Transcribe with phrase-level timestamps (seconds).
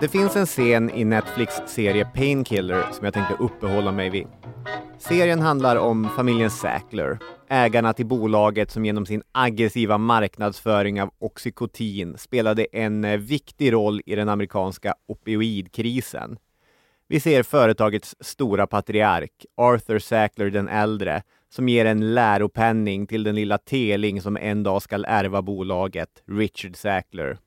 [0.00, 4.26] Det finns en scen i Netflix serie Painkiller som jag tänkte uppehålla mig vid.
[4.98, 12.18] Serien handlar om familjen Sackler, ägarna till bolaget som genom sin aggressiva marknadsföring av oxykotin
[12.18, 16.38] spelade en eh, viktig roll i den amerikanska opioidkrisen.
[17.08, 23.34] Vi ser företagets stora patriark, Arthur Sackler den äldre, som ger en läropenning till den
[23.34, 27.38] lilla teling som en dag skall ärva bolaget, Richard Sackler.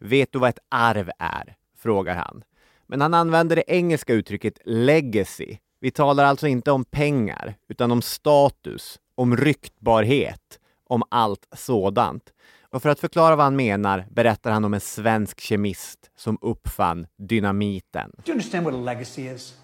[0.00, 1.56] Vet du vad ett arv är?
[1.78, 2.44] frågar han.
[2.86, 5.56] Men han använder det engelska uttrycket legacy.
[5.80, 12.32] Vi talar alltså inte om pengar, utan om status, om ryktbarhet, om allt sådant.
[12.70, 17.06] Och för att förklara vad han menar berättar han om en svensk kemist som uppfann
[17.18, 18.10] dynamiten.
[18.16, 19.54] Do you understand what a legacy is?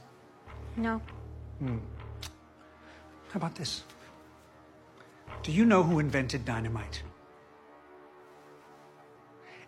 [0.74, 1.00] No.
[3.32, 3.82] How about this?
[5.42, 7.02] Do you know who invented dynamite?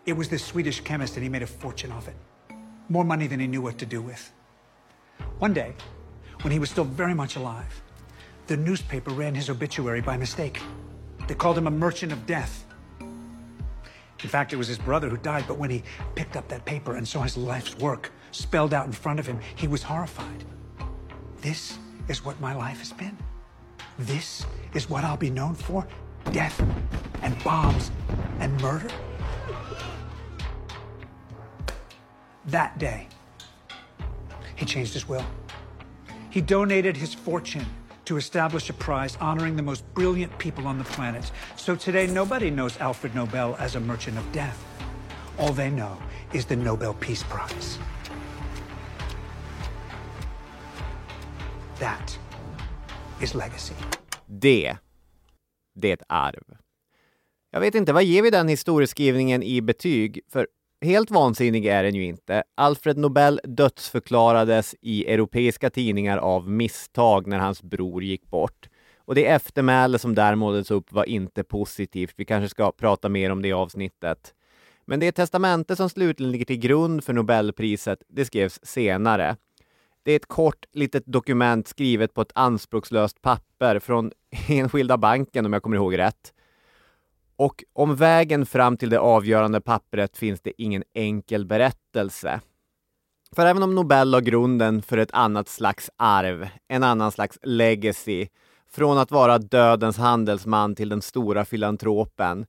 [0.05, 2.15] It was this Swedish chemist, and he made a fortune off it.
[2.89, 4.31] More money than he knew what to do with.
[5.39, 5.73] One day,
[6.41, 7.81] when he was still very much alive,
[8.45, 10.61] the newspaper ran his obituary by mistake.
[11.27, 12.67] They called him a merchant of death.
[12.99, 15.81] In fact, it was his brother who died, but when he
[16.13, 19.39] picked up that paper and saw his life's work spelled out in front of him,
[19.55, 20.43] he was horrified.
[21.41, 23.17] This is what my life has been.
[23.97, 25.87] This is what I'll be known for
[26.31, 26.61] death
[27.21, 27.91] and bombs
[28.39, 28.89] and murder.
[32.47, 33.07] That day,
[34.55, 35.25] he changed his will.
[36.29, 37.65] He donated his fortune
[38.03, 41.31] to establish a prize honoring the most brilliant people on the planet.
[41.55, 44.63] So today, nobody knows Alfred Nobel as a merchant of death.
[45.39, 45.97] All they know
[46.33, 47.79] is the Nobel Peace Prize.
[51.79, 52.17] That
[53.25, 53.73] his legacy.
[54.25, 54.77] Det,
[55.75, 56.43] det är ett arv.
[57.51, 60.19] Jag vet inte, vad ger vi den historieskrivningen i betyg?
[60.31, 60.47] För
[60.81, 62.43] helt vansinnig är den ju inte.
[62.55, 68.69] Alfred Nobel dödsförklarades i europeiska tidningar av misstag när hans bror gick bort.
[68.97, 72.13] Och det eftermäle som där målades upp var inte positivt.
[72.15, 74.33] Vi kanske ska prata mer om det i avsnittet.
[74.85, 79.35] Men det testamente som slutligen ligger till grund för Nobelpriset, det skrevs senare.
[80.05, 84.11] Det är ett kort litet dokument skrivet på ett anspråkslöst papper från
[84.47, 86.33] Enskilda banken om jag kommer ihåg rätt.
[87.35, 92.41] Och om vägen fram till det avgörande pappret finns det ingen enkel berättelse.
[93.35, 98.27] För även om Nobel la grunden för ett annat slags arv, en annan slags legacy,
[98.69, 102.45] från att vara dödens handelsman till den stora filantropen.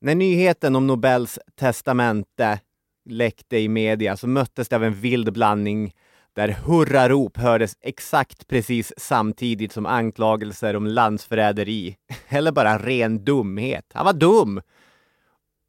[0.00, 2.60] När nyheten om Nobels testamente
[3.04, 5.92] läckte i media så möttes det av en vild blandning
[6.34, 11.96] där hurrarop hördes exakt precis samtidigt som anklagelser om landsförräderi,
[12.28, 13.90] eller bara ren dumhet.
[13.94, 14.60] Han var dum!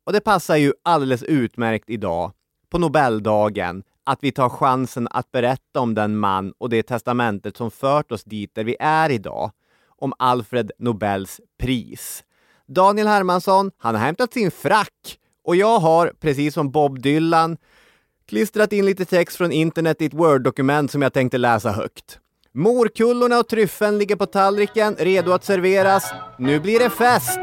[0.05, 2.31] Och det passar ju alldeles utmärkt idag,
[2.69, 7.71] på Nobeldagen, att vi tar chansen att berätta om den man och det testamentet som
[7.71, 9.51] fört oss dit där vi är idag,
[9.87, 12.23] om Alfred Nobels pris.
[12.67, 17.57] Daniel Hermansson, han har hämtat sin frack och jag har, precis som Bob Dylan,
[18.33, 22.19] klistrat in lite text från internet i ett Word-dokument som jag tänkte läsa högt.
[22.53, 26.13] Morkullorna och tryffeln ligger på tallriken, redo att serveras.
[26.39, 27.39] Nu blir det fest!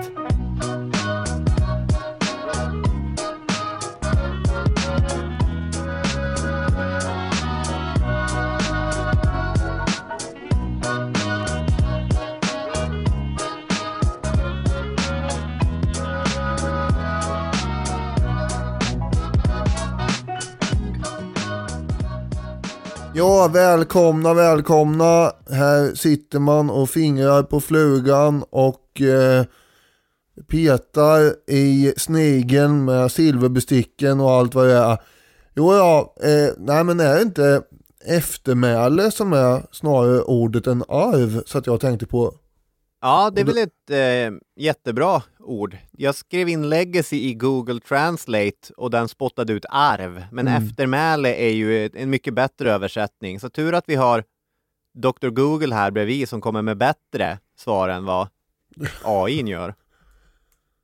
[23.14, 25.32] Ja, välkomna, välkomna.
[25.50, 29.44] Här sitter man och fingrar på flugan och eh,
[30.48, 34.98] petar i snigeln med silverbesticken och allt vad det är.
[35.54, 37.62] Jo, ja, eh, nej men är det inte
[38.04, 42.34] eftermäle som är snarare ordet än arv så att jag tänkte på?
[43.00, 45.76] Ja, det är väl ett eh, jättebra ord.
[45.90, 50.24] Jag skrev in legacy i Google Translate och den spottade ut arv.
[50.32, 50.64] Men Mm.
[50.64, 53.40] eftermäle är ju en mycket bättre översättning.
[53.40, 54.24] Så tur att vi har
[54.94, 55.28] Dr.
[55.28, 58.28] Google här bredvid som kommer med bättre svar än vad
[59.04, 59.74] AI gör.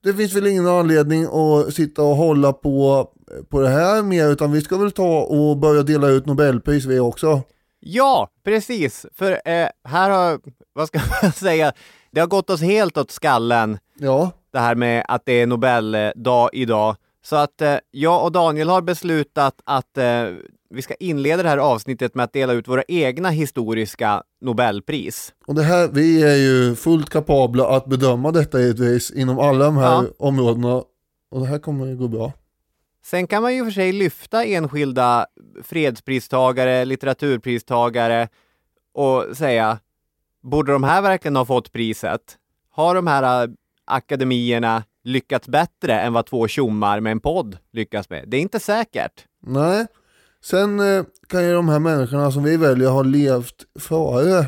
[0.03, 3.09] Det finns väl ingen anledning att sitta och hålla på,
[3.49, 6.99] på det här mer utan vi ska väl ta och börja dela ut Nobelpris vi
[7.01, 7.43] också.
[7.81, 9.07] Ja, precis.
[9.15, 10.41] För eh, här har,
[10.73, 11.73] vad ska man säga,
[12.11, 16.51] det har gått oss helt åt skallen Ja, det här med att det är Nobeldag
[16.53, 16.97] idag.
[17.23, 20.25] Så att eh, jag och Daniel har beslutat att eh,
[20.71, 25.35] vi ska inleda det här avsnittet med att dela ut våra egna historiska Nobelpris.
[25.47, 29.77] och det här, vi är ju fullt kapabla att bedöma detta givetvis inom alla de
[29.77, 30.05] här Ja.
[30.19, 30.75] områdena.
[31.31, 32.33] Och det här kommer att gå bra.
[33.05, 35.27] Sen kan man ju för sig lyfta enskilda
[35.63, 38.29] fredspristagare, litteraturpristagare
[38.95, 39.79] och säga,
[40.43, 42.21] borde de här verkligen ha fått priset?
[42.71, 43.51] Har de här eh,
[43.87, 48.25] akademierna lyckats bättre än vad två tjommar med en podd lyckas med?
[48.29, 49.25] Det är inte säkert.
[49.41, 49.87] Nej,
[50.45, 54.47] sen eh, kan ju de här människorna som vi väljer ha levt före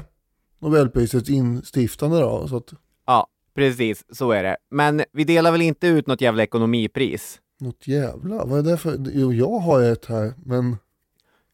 [0.59, 2.49] Nobelprisets instiftande då.
[2.49, 2.73] Så att,
[3.07, 4.57] Ja, precis, så är det.
[4.71, 7.41] Men vi delar väl inte ut något jävla ekonomipris?
[7.61, 10.77] något jävla, vad är det för, jo jag har ett här, men,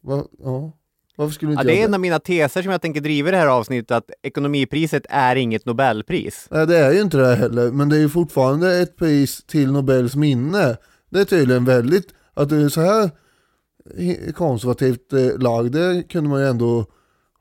[0.00, 0.72] vad, ja.
[1.16, 3.32] Varför skulle Ja, inte det är en av mina teser som jag tänker driva i
[3.32, 6.48] det här avsnittet, att ekonomipriset är inget Nobelpris.
[6.50, 9.72] Nej det är ju inte det heller, men det är ju fortfarande ett pris till
[9.72, 10.76] Nobels minne.
[11.10, 13.10] Det är tydligen väldigt, att du är så här
[14.32, 16.86] konservativt eh, lagd, det kunde man ju ändå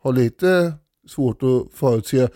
[0.03, 0.73] ha lite
[1.07, 2.27] svårt att förutse.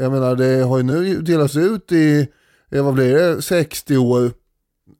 [0.00, 2.28] Jag menar det har ju nu delats ut i,
[2.68, 4.30] vad blir det, 60 år.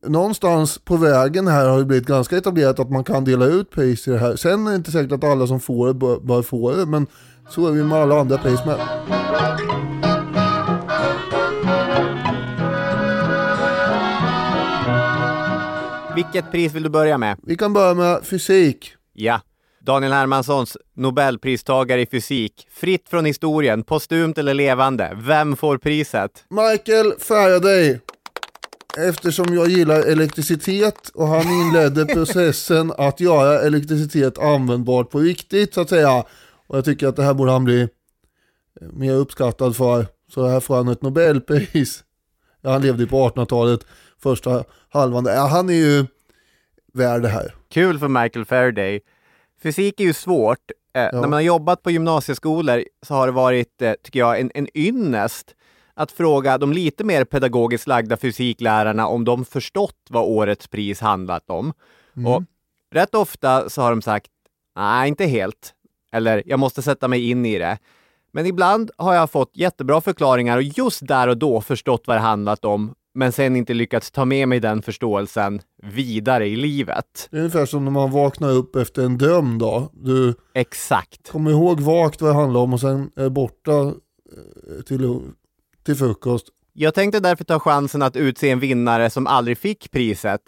[0.07, 4.09] Någonstans på vägen här har det blivit ganska etablerat att man kan dela ut pris
[4.09, 4.37] i det här.
[4.37, 7.07] Sen är det inte säkert att alla som får det bör, bör få det, men
[7.51, 8.79] så är vi med alla andra pris med.
[16.15, 17.39] Vilket pris vill du börja med?
[17.43, 18.95] Vi kan börja med fysik.
[19.13, 19.41] Ja.
[19.81, 22.69] Daniel Hermanssons Nobelpristagare i fysik.
[22.71, 25.13] Fritt från historien, postumt eller levande.
[25.17, 26.45] Vem får priset?
[26.51, 28.01] Michael Faraday.
[28.99, 35.81] Eftersom jag gillar elektricitet och han inledde processen att göra elektricitet användbart på riktigt så
[35.81, 36.25] att säga.
[36.67, 37.89] Och jag tycker att det här borde han bli
[38.93, 40.07] mer uppskattad för.
[40.35, 42.05] Så här får han ett Nobelpris.
[42.61, 43.81] Ja, han levde på 1800-talet,
[44.23, 45.25] första halvan.
[45.27, 46.07] Ja, han är ju
[46.93, 47.55] värd det här.
[47.71, 49.01] Kul för Michael Faraday.
[49.63, 50.71] Fysik är ju svårt.
[50.95, 54.51] Eh, När man har jobbat på gymnasieskolor så har det varit, eh, tycker jag, en,
[54.55, 55.55] en ynnest
[56.01, 61.51] att fråga de lite mer pedagogiskt lagda fysiklärarna om de förstått vad årets pris handlat
[61.51, 61.73] om.
[62.27, 62.43] Och
[62.95, 64.31] rätt ofta så har de sagt,
[64.77, 65.75] nej, inte helt.
[66.13, 67.79] Eller, jag måste sätta mig in i det.
[68.33, 72.21] Men ibland har jag fått jättebra förklaringar och just där och då förstått vad det
[72.21, 77.29] handlat om, men sen inte lyckats ta med mig den förståelsen vidare i livet.
[77.31, 79.91] Det är ungefär som när man vaknar upp efter en dröm då.
[79.93, 81.31] Du Exakt.
[81.31, 85.21] kommer ihåg vagt vad det handlar om och sen är borta eh, till,
[85.91, 86.47] till frukost.
[86.73, 90.41] Jag tänkte därför ta chansen att utse en vinnare som aldrig fick priset,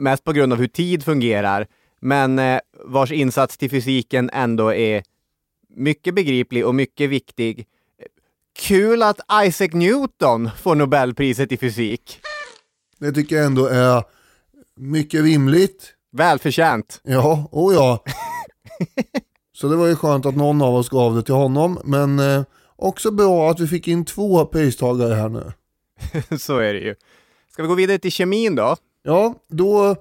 [0.00, 1.66] mest på grund av hur tid fungerar,
[2.00, 5.02] men eh, vars insats till fysiken ändå är
[5.68, 7.66] mycket begriplig och mycket viktig.
[8.58, 12.20] Kul att Isaac Newton får Nobelpriset i fysik.
[12.98, 14.04] Det tycker jag ändå är
[14.76, 15.92] mycket rimligt.
[16.12, 17.00] Välförtjänt.
[17.02, 18.04] Ja, och ja.
[19.56, 21.78] Så det var ju skönt att någon av oss gav det till honom.
[21.84, 22.42] Men eh,
[22.76, 25.52] också bra att vi fick in två pristagare här nu.
[26.38, 26.94] Så är det ju.
[27.52, 28.76] Ska vi gå vidare till kemin då?
[29.02, 29.96] Ja, då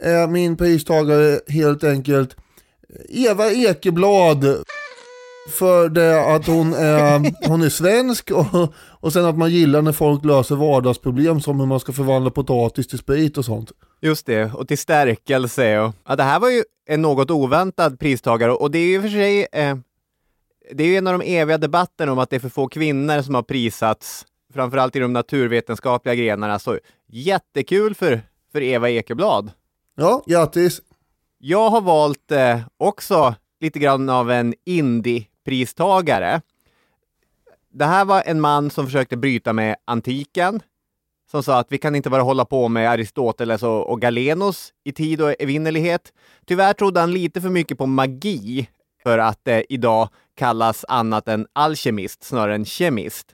[0.00, 2.36] är min pristagare helt enkelt
[3.08, 4.64] Eva Ekeblad.
[5.50, 9.92] För det att hon är, hon är svensk och, och sen att man gillar när
[9.92, 13.72] folk löser vardagsproblem som hur man ska förvandla potatis till sprit och sånt.
[14.00, 15.78] Just det, och till stärkelse.
[15.78, 19.08] Och, ja, det här var ju en något oväntad pristagare och det är ju för
[19.08, 19.76] sig eh,
[20.72, 23.22] det är ju en av de eviga debatterna om att det är för få kvinnor
[23.22, 26.58] som har prisats, framförallt i de naturvetenskapliga grenarna.
[26.58, 28.20] Så jättekul för,
[28.52, 29.52] för Eva Ekeblad.
[29.96, 30.80] Ja, grattis!
[31.38, 36.40] Jag har valt eh, också lite grann av en indie-pristagare.
[37.72, 40.62] Det här var en man som försökte bryta med antiken,
[41.30, 44.92] som sa att vi kan inte bara hålla på med Aristoteles och, och Galenos i
[44.92, 46.12] tid och evinnerlighet.
[46.46, 48.68] Tyvärr trodde han lite för mycket på magi
[49.02, 50.08] för att eh, idag
[50.40, 53.26] kallas annat än alkemist snarare än kemist.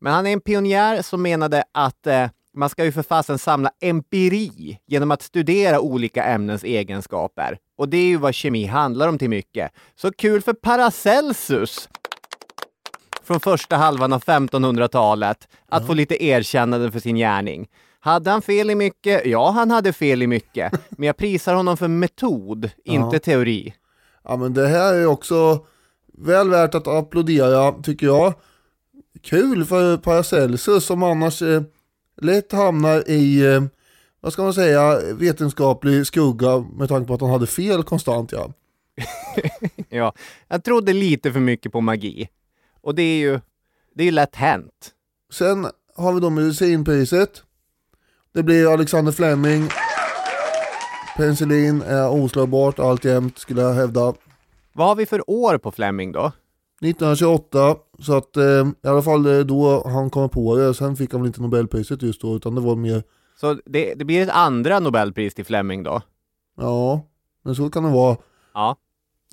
[0.00, 2.26] Men han är en pionjär som menade att eh,
[2.56, 7.58] man ska ju för fasen samla empiri genom att studera olika ämnens egenskaper.
[7.78, 9.72] Och det är ju vad kemi handlar om till mycket.
[9.94, 11.88] Så kul för Paracelsus
[13.22, 17.68] från första halvan av 1500-talet att få lite erkännande för sin gärning.
[18.00, 19.26] Hade han fel i mycket?
[19.26, 20.72] Ja, han hade fel i mycket.
[20.90, 23.74] Men jag prisar honom för metod, inte teori.
[24.24, 25.66] Ja men det här är också
[26.18, 28.34] väl värt att applådera tycker jag.
[29.22, 31.62] Kul för Paracelsus som annars eh,
[32.20, 33.62] lätt hamnar i, eh,
[34.20, 38.52] vad ska man säga, vetenskaplig skugga med tanke på att han hade fel konstant ja.
[39.88, 40.14] Ja,
[40.48, 42.28] jag trodde lite för mycket på magi.
[42.80, 43.40] Och det är ju,
[43.94, 44.90] det är ju lätt hänt.
[45.32, 45.66] Sen
[45.96, 47.42] har vi då medicinpriset.
[48.34, 49.68] Det blir Alexander Fleming.
[51.16, 54.14] Penicillin är oslagbart alltjämt skulle jag hävda.
[54.72, 56.32] Vad har vi för år på Fleming då?
[56.82, 58.44] 1928, så att eh,
[58.84, 60.74] i alla fall eh, då han kom på det.
[60.74, 63.02] Sen fick han väl inte Nobelpriset just då, utan det var mer,
[63.40, 66.00] Så det, det blir ett andra Nobelpris till Fleming då?
[66.56, 67.06] ja,
[67.42, 68.16] men så kan det vara.
[68.54, 68.76] Ja.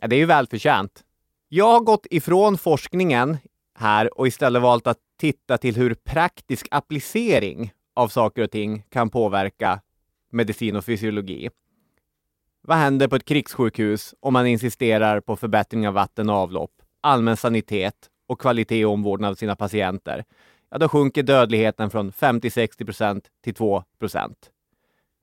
[0.02, 1.04] ja, det är ju välförtjänt.
[1.50, 3.38] Jag har gått ifrån forskningen
[3.76, 9.10] här och istället valt att titta till hur praktisk applicering av saker och ting kan
[9.10, 9.82] påverka
[10.32, 11.50] medicin och fysiologi.
[12.62, 17.38] Vad händer på ett krigssjukhus om man insisterar på förbättring av vatten och avlopp, allmän
[17.38, 17.96] sanitet
[18.28, 20.24] och kvalitet och omvårdnad av sina patienter?
[20.72, 23.84] Ja, då sjunker dödligheten från 50-60% till 2%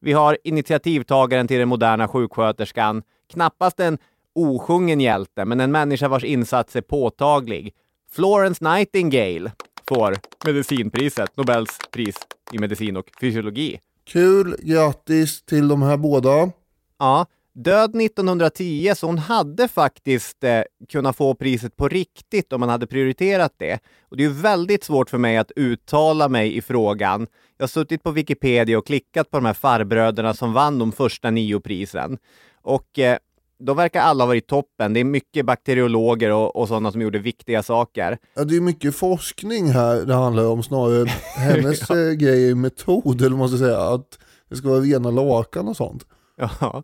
[0.01, 3.03] Vi har initiativtagaren till den moderna sjuksköterskan,
[3.33, 3.99] knappast en
[4.35, 7.75] osjungen hjälte, men en människa vars insats är påtaglig.
[8.11, 9.53] Florence Nightingale
[9.89, 12.17] får medicinpriset, Nobels pris
[12.53, 13.81] i medicin och fysiologi.
[14.05, 16.51] Kul, grattis till de här båda.
[16.99, 22.69] Ja, död 1910, så hon hade faktiskt eh, kunnat få priset på riktigt om man
[22.69, 23.79] hade prioriterat det.
[24.09, 27.27] Och det är väldigt svårt för mig att uttala mig i frågan.
[27.57, 31.31] Jag har suttit på Wikipedia och klickat på de här farbröderna som vann de första
[31.31, 32.19] nio prisen.
[32.63, 33.19] Och eh,
[33.59, 34.93] då verkar alla ha varit toppen.
[34.93, 38.19] Det är mycket bakteriologer och, och sådana som gjorde viktiga saker.
[38.35, 41.09] Ja, det är mycket forskning här det handlar om snarare.
[41.37, 43.81] Hennes eh, grej är metod, eller vad man ska säga.
[43.81, 46.07] Att det ska vara rena lakan och sånt.
[46.61, 46.83] Ja.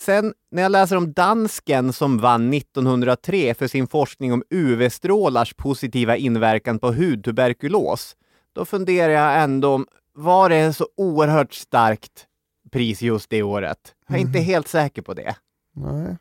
[0.00, 6.16] Sen när jag läser om dansken som vann 1903 för sin forskning om UV-strålars positiva
[6.16, 8.16] inverkan på hudtuberkulos,
[8.52, 12.26] då funderar jag ändå om, var det så oerhört starkt
[12.72, 13.94] pris just det året?
[14.08, 15.36] Jag är inte helt säker på det.
[15.74, 16.16] Nej,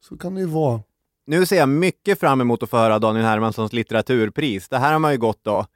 [0.00, 0.82] så kan det ju vara.
[1.26, 4.68] Nu ser jag mycket fram emot att få höra Daniel Hermanssons litteraturpris.
[4.68, 5.66] Det här har man ju gått och,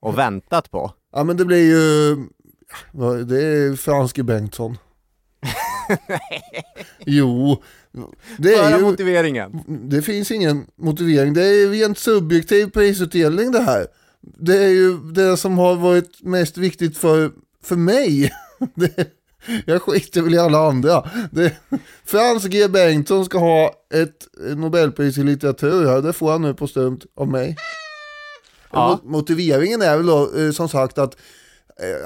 [0.00, 0.92] och väntat på.
[1.12, 2.16] Ja men det blir ju,
[3.24, 4.76] det är Franske Bengtsson.
[7.06, 7.62] jo,
[8.38, 9.60] det är ju, motiveringen.
[9.66, 11.34] det finns ingen motivering.
[11.34, 13.86] Det är rent subjektiv prisutdelning det här.
[14.20, 17.30] Det är ju det som har varit mest viktigt för,
[17.64, 18.32] för mig.
[18.74, 19.08] Det,
[19.66, 21.10] jag skiter väl i alla andra.
[21.32, 21.52] Det,
[22.04, 26.02] Frans G Bengtsson ska ha ett Nobelpris i litteratur här.
[26.02, 27.56] Det får han nu på stumt av mig.
[28.72, 29.00] Ja.
[29.04, 31.16] Mo- Motiveringen är väl då eh, som sagt att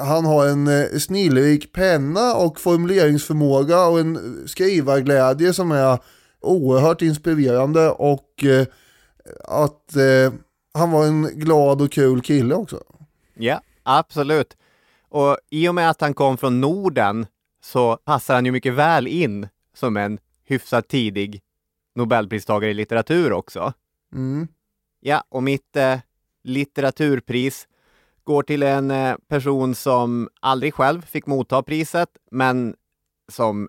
[0.00, 5.98] han har en eh, snillrik penna och formuleringsförmåga och en skrivarglädje som är
[6.40, 8.66] oerhört inspirerande och eh,
[9.44, 10.32] att eh,
[10.74, 12.82] han var en glad och kul kille också.
[13.34, 14.56] Ja, absolut.
[15.08, 17.26] Och i och med att han kom från Norden
[17.64, 21.42] så passar han ju mycket väl in som en hyfsat tidig
[21.94, 23.72] Nobelpristagare i litteratur också.
[24.12, 24.48] Mm.
[25.00, 25.98] Ja, och mitt eh,
[26.44, 27.68] litteraturpris
[28.28, 32.74] går till en eh, person som aldrig själv fick motta priset, men
[33.32, 33.68] som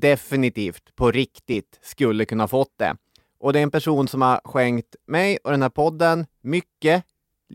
[0.00, 2.96] definitivt på riktigt skulle kunna fått det.
[3.40, 7.04] Och det är en person som har skänkt mig och den här podden mycket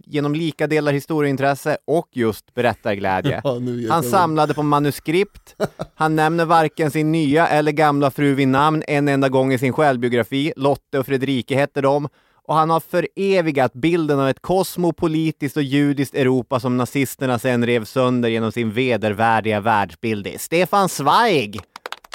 [0.05, 3.41] genom lika delar historieintresse och just berättarglädje.
[3.43, 3.59] Ja,
[3.89, 5.55] Han samlade på manuskript.
[5.95, 9.73] Han nämner varken sin nya eller gamla fru vid namn en enda gång i sin
[9.73, 10.53] självbiografi.
[10.55, 12.07] Lotte och Fredrike hette de.
[12.51, 17.85] Och han har förevigat bilden av ett kosmopolitiskt och judiskt Europa som nazisterna sen rev
[17.85, 20.23] sönder genom sin vedervärdiga världsbild.
[20.23, 21.59] Det är Stefan Zweig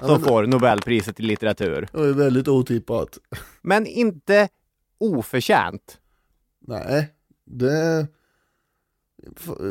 [0.00, 1.88] som får Nobelpriset i litteratur.
[1.92, 3.18] Det ju väldigt otippat.
[3.62, 4.48] Men inte
[4.98, 5.98] oförtjänt.
[6.66, 7.08] Nej,
[7.44, 8.06] det...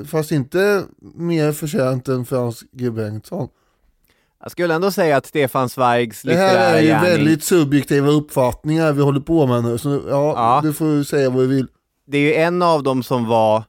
[0.05, 0.83] Fast inte
[1.15, 3.49] mer förtjänt än Frans G Bengtsson.
[4.45, 8.93] Jag skulle ändå säga att Stefan Zweigs Det här är ju gärning, väldigt subjektiva uppfattningar
[8.93, 10.59] vi håller på med nu, så ja, Ja.
[10.63, 11.67] du får säga vad du vill.
[12.07, 13.63] det är ju en av dem som var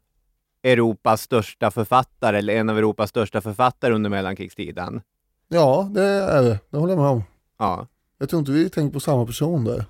[0.62, 5.00] Europas största författare, eller en av Europas största författare under mellankrigstiden.
[5.48, 6.58] Ja, det är det.
[6.70, 7.22] Det håller jag med om.
[7.58, 7.86] Ja.
[8.18, 9.84] Jag tror inte vi tänker på samma person där.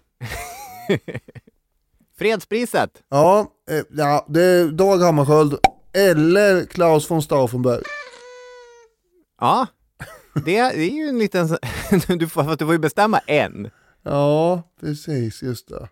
[2.18, 2.90] Fredspriset!
[3.08, 5.58] Ja, eh, ja det är Dag Hammarskjöld
[5.92, 7.82] eller Klaus von Stauffenberg.
[9.40, 9.66] Ja,
[10.44, 11.48] det, det är ju en liten...
[12.18, 13.70] du, får, du får ju bestämma en.
[14.02, 15.88] Ja, precis, just det.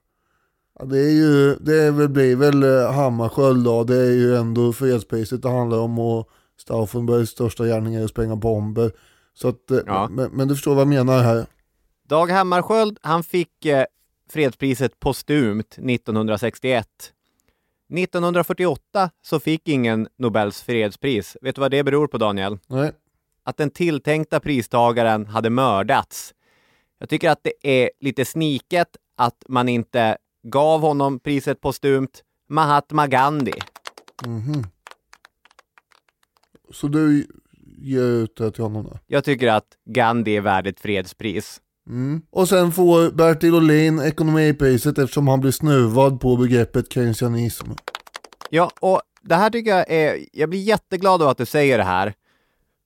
[0.78, 4.36] Ja, det är ju, det är väl, blir väl eh, Hammarskjöld då, det är ju
[4.36, 6.28] ändå fredspriset det handlar om och
[6.60, 8.92] Stauffenbergs största gärning är att spränga bomber.
[9.34, 10.08] Så att, eh, Ja.
[10.10, 11.46] men, men du förstår vad jag menar här.
[12.08, 13.84] Dag Hammarskjöld, han fick eh,
[14.30, 16.86] fredspriset postumt 1961.
[17.98, 21.36] 1948 så fick ingen Nobels fredspris.
[21.42, 22.58] Vet du vad det beror på, Daniel?
[22.66, 22.92] Nej.
[23.44, 26.34] Att den tilltänkta pristagaren hade mördats.
[26.98, 32.22] Jag tycker att det är lite sniket att man inte gav honom priset postumt.
[32.48, 33.52] Mahatma Gandhi.
[34.26, 34.66] Mhm.
[36.72, 37.26] Så du
[37.78, 38.98] ger ut det till honom då?
[39.06, 41.60] Jag tycker att Gandhi är värd ett fredspris.
[41.86, 42.22] Mm.
[42.30, 47.70] Och sen får Bertil Ohlin ekonomipriset eftersom han blir snuvad på begreppet keynesianism.
[48.50, 50.18] Ja, och det här tycker jag är...
[50.32, 52.14] Jag blir jätteglad av att du säger det här.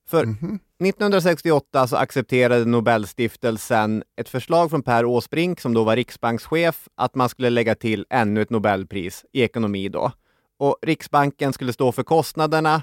[0.09, 7.15] För 1968 så accepterade Nobelstiftelsen ett förslag från Per Åsbrink, som då var riksbankschef, att
[7.15, 10.13] man skulle lägga till ännu ett Nobelpris i ekonomi då.
[10.59, 12.83] Och Riksbanken skulle stå för kostnaderna,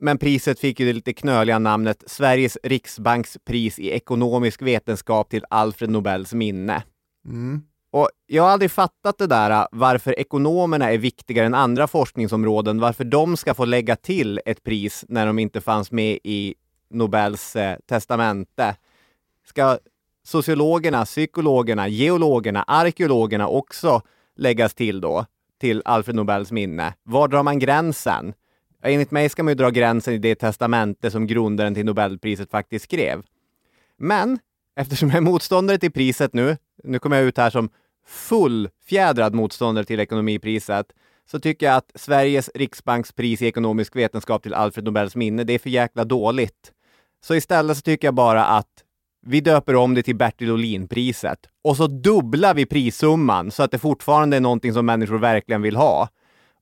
[0.00, 5.44] men priset fick ju det lite knöliga namnet Sveriges Riksbanks pris i ekonomisk vetenskap till
[5.50, 6.82] Alfred Nobels minne.
[7.26, 7.62] Mm.
[7.90, 12.80] Och jag har aldrig fattat det där, äh, varför ekonomerna är viktigare än andra forskningsområden,
[12.80, 16.54] varför de ska få lägga till ett pris när de inte fanns med i
[16.90, 18.76] Nobels eh, testamente.
[19.46, 19.78] Ska
[20.24, 24.02] sociologerna, psykologerna, geologerna, arkeologerna också
[24.36, 25.26] läggas till då,
[25.60, 26.94] till Alfred Nobels minne?
[27.02, 28.34] Var drar man gränsen?
[28.82, 32.84] Enligt mig ska man ju dra gränsen i det testamente som grundaren till Nobelpriset faktiskt
[32.84, 33.22] skrev.
[33.96, 34.38] Men
[34.76, 37.70] eftersom jag är motståndare till priset nu, nu kommer jag ut här som
[38.06, 40.86] fullfjädrad motståndare till ekonomipriset,
[41.30, 45.52] så tycker jag att Sveriges Riksbanks pris i ekonomisk vetenskap till Alfred Nobels minne, det
[45.52, 46.72] är för jäkla dåligt.
[47.24, 48.84] Så istället så tycker jag bara att
[49.26, 53.78] vi döper om det till Bertil Ohlin-priset och så dubblar vi prissumman så att det
[53.78, 56.08] fortfarande är någonting som människor verkligen vill ha.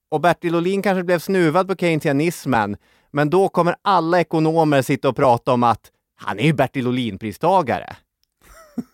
[0.09, 2.77] Och Bertil Ohlin kanske blev snuvad på keynesianismen,
[3.11, 7.97] men då kommer alla ekonomer sitta och prata om att han är ju Bertil Ohlin-pristagare.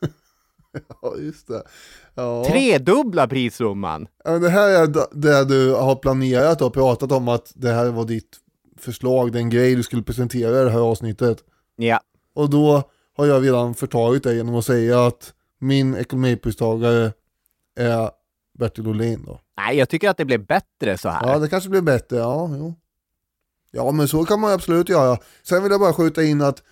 [1.03, 1.63] Ja, just det.
[2.15, 2.45] Ja.
[2.45, 4.07] Tredubbla prissumman!
[4.25, 8.37] Det här är det du har planerat och pratat om att det här var ditt
[8.79, 11.39] förslag, den grej du skulle presentera i det här avsnittet.
[11.77, 12.01] Ja.
[12.35, 12.83] Och då
[13.17, 17.13] har jag redan förtagit det genom att säga att min ekonomipristagare
[17.77, 18.11] är
[18.59, 19.41] Bertil Ohlin då.
[19.57, 21.33] Nej, jag tycker att det blev bättre så här.
[21.33, 22.51] Ja, det kanske blir bättre, ja.
[22.53, 22.75] Jo.
[23.71, 25.19] Ja, men så kan man absolut göra.
[25.43, 26.63] Sen vill jag bara skjuta in att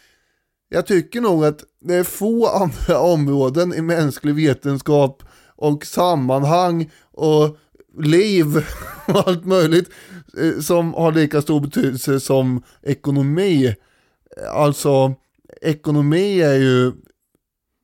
[0.73, 5.23] jag tycker nog att det är få andra områden i mänsklig vetenskap
[5.57, 7.57] och sammanhang och
[7.99, 8.57] liv
[9.07, 9.91] och allt möjligt
[10.39, 13.75] eh, som har lika stor betydelse som ekonomi.
[14.53, 15.15] Alltså,
[15.63, 16.93] ekonomi är ju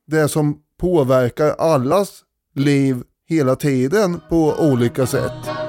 [0.07, 2.23] det som påverkar allas
[2.55, 5.68] liv hela tiden på olika sätt.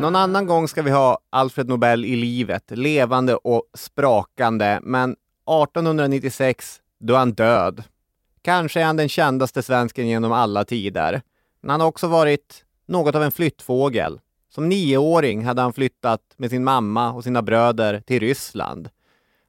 [0.00, 6.80] Någon annan gång ska vi ha Alfred Nobel i livet, levande och sprakande, men 1896,
[7.00, 7.82] då är han död.
[8.42, 11.22] Kanske är han den kändaste svensken genom alla tider.
[11.60, 14.20] Men han har också varit något av en flyttfågel.
[14.48, 18.88] Som nioåring hade han flyttat med sin mamma och sina bröder till Ryssland.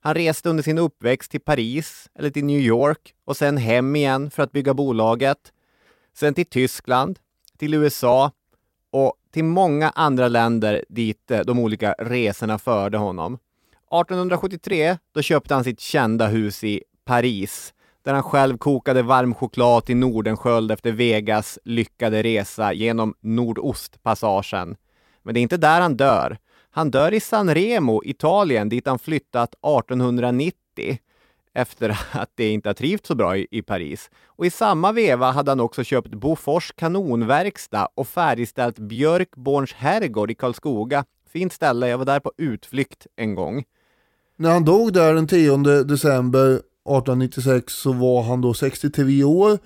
[0.02, 4.32] Han reste under sin uppväxt till Paris eller till New York och sen hem igen
[4.32, 5.53] för att bygga bolaget.
[6.14, 7.20] Sen till Tyskland,
[7.58, 8.32] till USA
[8.92, 13.34] och till många andra länder dit eh, de olika resorna förde honom.
[13.34, 17.74] 1873 då köpte han sitt kända hus i Paris
[18.04, 24.76] där han själv kokade varm choklad till Nordenskjöld efter Vegas lyckade resa genom Nordostpassagen.
[25.24, 26.38] Men det är inte där han dör.
[26.72, 30.98] Han dör i San Remo, Italien, dit han flyttat 1890
[31.54, 34.10] efter att det inte har trivts så bra i, i Paris.
[34.26, 40.36] Och i samma veva hade han också köpt Bofors kanonverkstad och färdigställt Björkborns herrgård i
[40.36, 41.06] Karlskoga.
[41.30, 43.64] Fint ställe, jag var där på utflykt en gång.
[44.38, 49.60] När han dog där den 10 december 1896 så var han då 63 år.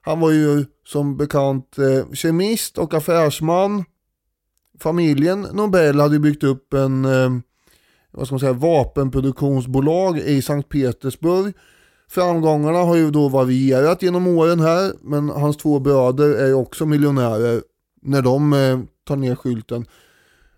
[0.00, 3.84] Han var ju som bekant eh, kemist och affärsman.
[4.80, 7.30] Familjen Nobel hade byggt upp en eh,
[8.14, 11.54] vad ska man säga, vapenproduktionsbolag i Sankt Petersburg.
[12.08, 16.86] Framgångarna har ju då varierat genom åren här, men hans två bröder är ju också
[16.86, 17.62] miljonärer
[18.02, 19.86] när de eh, tar ner skylten.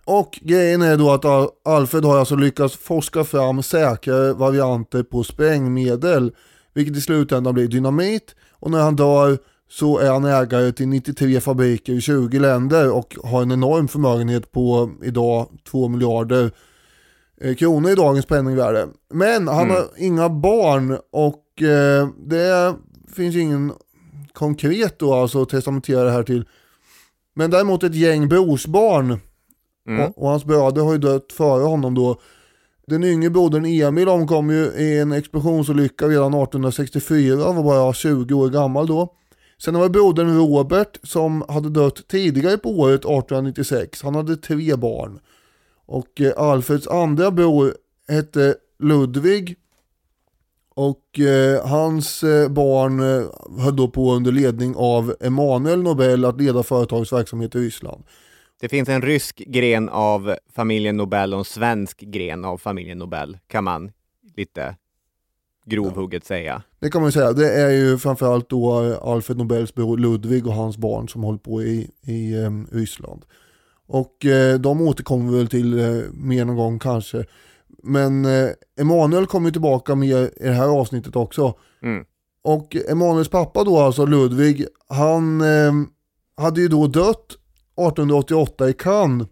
[0.05, 1.25] Och grejen är då att
[1.65, 6.33] Alfred har alltså lyckats forska fram säkrare varianter på sprängmedel,
[6.75, 8.35] vilket i slutändan blir dynamit.
[8.53, 9.39] Och när han dör
[9.71, 14.53] så är han ägare till 93 fabriker i 20 länder och har en enorm förmögenhet
[14.53, 16.51] på idag 2 miljarder
[17.59, 18.89] kronor i dagens penningvärde.
[19.15, 19.77] Men han mm.
[19.77, 22.75] har inga barn och eh, det
[23.17, 23.73] finns ingen
[24.33, 26.45] konkret då alltså att testamentera det här till.
[27.35, 29.19] Men däremot ett gäng brorsbarn
[29.89, 30.05] mm.
[30.05, 32.21] och, och, hans bröder har ju dött före honom då.
[32.87, 38.35] Den yngre brodern Emil omkom ju i en explosionsolycka redan 1864 och var bara 20
[38.35, 39.13] år gammal då.
[39.63, 44.03] Sen var det brodern Robert som hade dött tidigare på året 1896.
[44.03, 45.19] Han hade tre barn.
[45.87, 47.75] Och eh, Alfreds andra bror
[48.09, 49.57] hette Ludvig.
[50.75, 56.41] Och eh, hans eh, barn eh, höll då på under ledning av Emanuel Nobel att
[56.41, 58.05] leda företagets verksamhet i Ryssland.
[58.61, 63.39] Det finns en rysk gren av familjen Nobel och en svensk gren av familjen Nobel,
[63.47, 63.93] kan man
[64.37, 64.77] lite
[65.65, 66.27] grovhugget ja.
[66.29, 66.63] säga.
[66.79, 67.33] Det kan man säga.
[67.33, 71.39] Det är ju framförallt då eh, Alfred Nobels bror Ludvig och hans barn som håller
[71.39, 73.25] på i, i um, Ryssland.
[73.87, 77.25] Och eh, de återkommer väl till eh, mer någon gång kanske.
[77.83, 78.49] Men eh,
[78.81, 81.55] Emanuel kommer tillbaka mer i det här avsnittet också.
[81.83, 82.05] Mm.
[82.43, 85.73] Och Emanuels pappa då, alltså Ludvig, han eh,
[86.37, 87.33] hade ju då dött
[87.77, 89.29] 1888 i Cannes.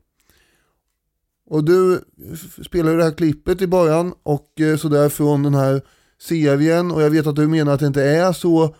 [1.46, 2.00] Och du
[2.64, 5.82] spelar ju det här klippet i början och eh, sådär från den här
[6.20, 8.74] serien och jag vet att du menar att det inte är så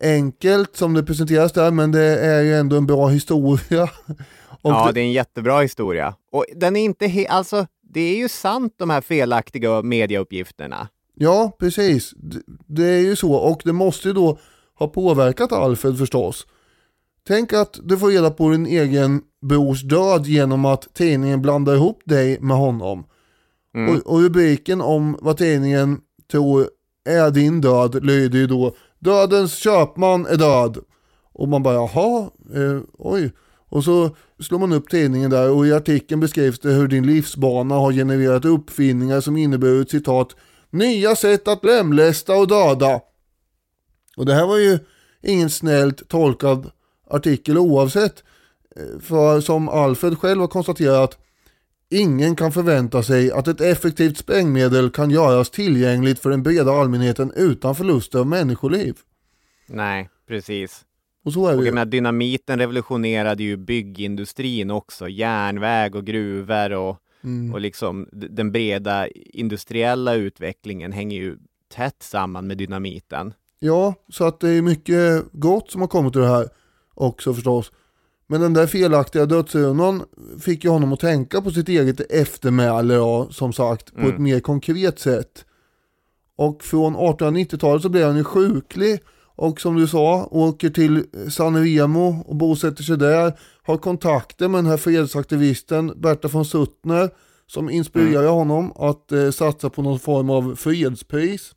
[0.00, 3.90] enkelt som det presenteras där men det är ju ändå en bra historia.
[4.62, 6.14] Ja, det är en jättebra historia.
[6.32, 10.88] Och den är inte helt, alltså det är ju sant de här felaktiga mediauppgifterna.
[11.14, 12.14] Ja, precis.
[12.66, 14.38] Det är ju så och det måste ju då
[14.78, 16.46] ha påverkat Alfred förstås.
[17.26, 22.02] Tänk att du får reda på din egen brors död genom att tidningen blandar ihop
[22.04, 23.04] dig med honom.
[23.74, 23.94] Mm.
[23.94, 26.68] Och, och rubriken om vad tidningen tror
[27.04, 30.78] är din död lyder ju då Dödens köpman är död.
[31.32, 33.32] Och man bara jaha, eh, oj.
[33.74, 37.74] Och så slår man upp tidningen där och i artikeln beskrivs det hur din livsbana
[37.74, 40.36] har genererat uppfinningar som inneburit citat
[40.70, 43.00] nya sätt att lemlästa och döda.
[44.16, 44.78] Och det här var ju
[45.22, 46.70] ingen snällt tolkad
[47.10, 48.24] artikel oavsett.
[48.76, 51.18] Eh, för som Alfred själv har konstaterat
[51.90, 57.32] Ingen kan förvänta sig att ett effektivt sprängmedel kan göras tillgängligt för den breda allmänheten
[57.36, 58.96] utan förluster av människoliv.
[59.66, 60.84] Nej, precis.
[61.24, 66.72] Och så är det och jag menar, dynamiten revolutionerade ju byggindustrin också, järnväg och gruvor
[66.72, 67.54] och, mm.
[67.54, 71.36] och liksom den breda industriella utvecklingen hänger ju
[71.74, 73.34] tätt samman med dynamiten.
[73.58, 76.48] Ja, så att det är mycket gott som har kommit ur det här
[76.94, 77.72] också förstås.
[78.26, 80.02] Men den där felaktiga dödsurnan
[80.40, 84.12] fick ju honom att tänka på sitt eget eftermäle då, som sagt, på Mm.
[84.12, 85.44] ett mer konkret sätt.
[86.36, 89.00] Och från 1890-talet så blev han ju sjuklig
[89.36, 93.32] och som du sa, åker till San Remo och bosätter sig där.
[93.62, 97.10] Har kontakter med den här fredsaktivisten Berta von Suttner
[97.46, 101.52] som inspirerar honom att eh, satsa på någon form av fredspris.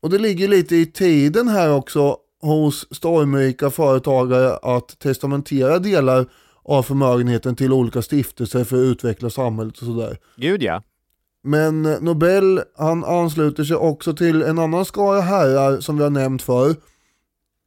[0.00, 6.26] Och det ligger lite i tiden här också hos stormrika företagare att testamentera delar
[6.64, 10.18] av förmögenheten till olika stiftelser för att utveckla samhället och sådär.
[10.36, 10.82] Gud ja.
[11.44, 16.10] Men eh, Nobel han ansluter sig också till en annan skara herrar som vi har
[16.10, 16.76] nämnt för.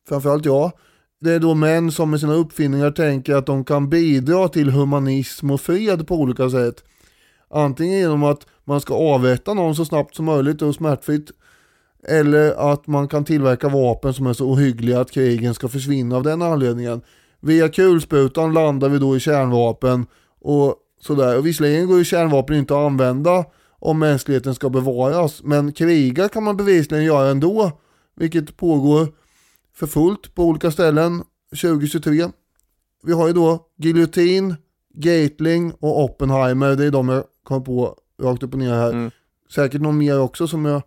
[0.07, 0.71] Framförallt jag.
[1.19, 5.51] Det är då män som med sina uppfinningar tänker att de kan bidra till humanism
[5.51, 6.83] och fred på olika sätt.
[7.49, 11.31] Antingen genom att man ska avrätta någon så snabbt som möjligt och smärtfritt.
[12.07, 16.23] Eller att man kan tillverka vapen som är så ohyggliga att krigen ska försvinna av
[16.23, 17.01] den anledningen.
[17.39, 20.05] Via kulsprutan landar vi då i kärnvapen
[20.41, 21.37] och sådär.
[21.37, 23.45] Och visserligen går ju kärnvapen inte att använda
[23.79, 25.43] om mänskligheten ska bevaras.
[25.43, 27.71] Men kriga kan man bevisligen göra ändå.
[28.15, 29.07] Vilket pågår
[29.75, 31.23] för fullt på olika ställen
[31.61, 32.29] 2023.
[33.03, 34.55] Vi har ju då Giljotin,
[34.93, 36.75] Gatling och Oppenheimer.
[36.75, 38.91] Det är de jag kom på rakt upp och ner här.
[38.91, 39.11] Mm.
[39.55, 40.81] Säkert någon mer också som jag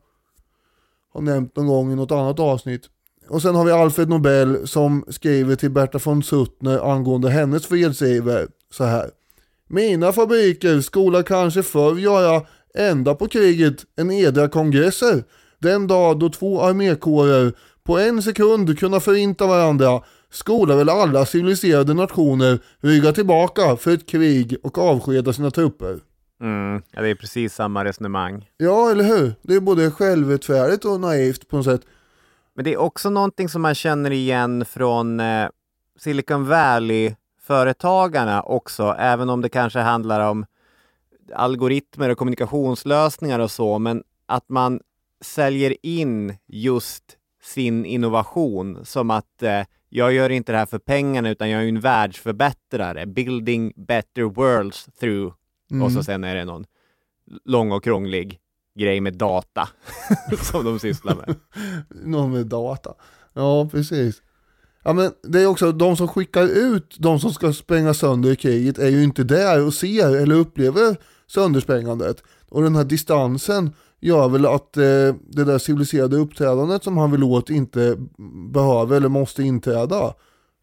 [1.13, 2.83] har nämnt någon gång i något annat avsnitt.
[3.29, 8.49] Och sen har vi Alfred Nobel som skriver till Berta von Suttner angående hennes fredsiver
[8.71, 9.11] så här.
[9.67, 12.43] Mina fabriker skola kanske förr göra
[12.75, 15.25] ända på kriget en edra kongresser.
[15.59, 17.53] Den dag då två armékårer
[17.89, 24.07] på en sekund kunna förinta varandra skola väl alla civiliserade nationer rygga tillbaka för ett
[24.07, 25.99] krig och avskeda sina trupper.
[26.41, 26.83] Mm.
[26.91, 27.03] ja.
[27.03, 28.51] Det är precis samma resonemang.
[28.57, 29.35] Ja, eller hur?
[29.43, 31.81] Det är både självrättfärdigt och naivt på något sätt.
[32.55, 35.49] Men det är också någonting som man känner igen från eh,
[35.99, 40.47] Silicon Valley-företagarna också, även om det kanske handlar om
[41.35, 44.81] algoritmer och kommunikationslösningar och så, men att man
[45.21, 51.31] säljer in just sin innovation som att eh, jag gör inte det här för pengarna
[51.31, 55.35] utan jag är en världsförbättrare, building better worlds through
[55.83, 56.65] och så sen är det någon
[57.45, 58.41] lång och krånglig
[58.79, 59.69] grej med data
[60.43, 61.37] som de sysslar med.
[62.05, 62.95] Någon med data.
[63.33, 64.23] Ja, precis.
[64.85, 68.79] Ja, men det är också de som skickar ut de som ska spränga sönder kriget
[68.79, 70.97] är ju inte där och ser eller upplever
[71.27, 72.23] söndersprängandet.
[72.49, 74.83] Och den här distansen gör väl att eh,
[75.29, 77.97] det där civiliserade uppträdandet som han vill åt inte
[78.53, 80.15] behöver eller måste inträda.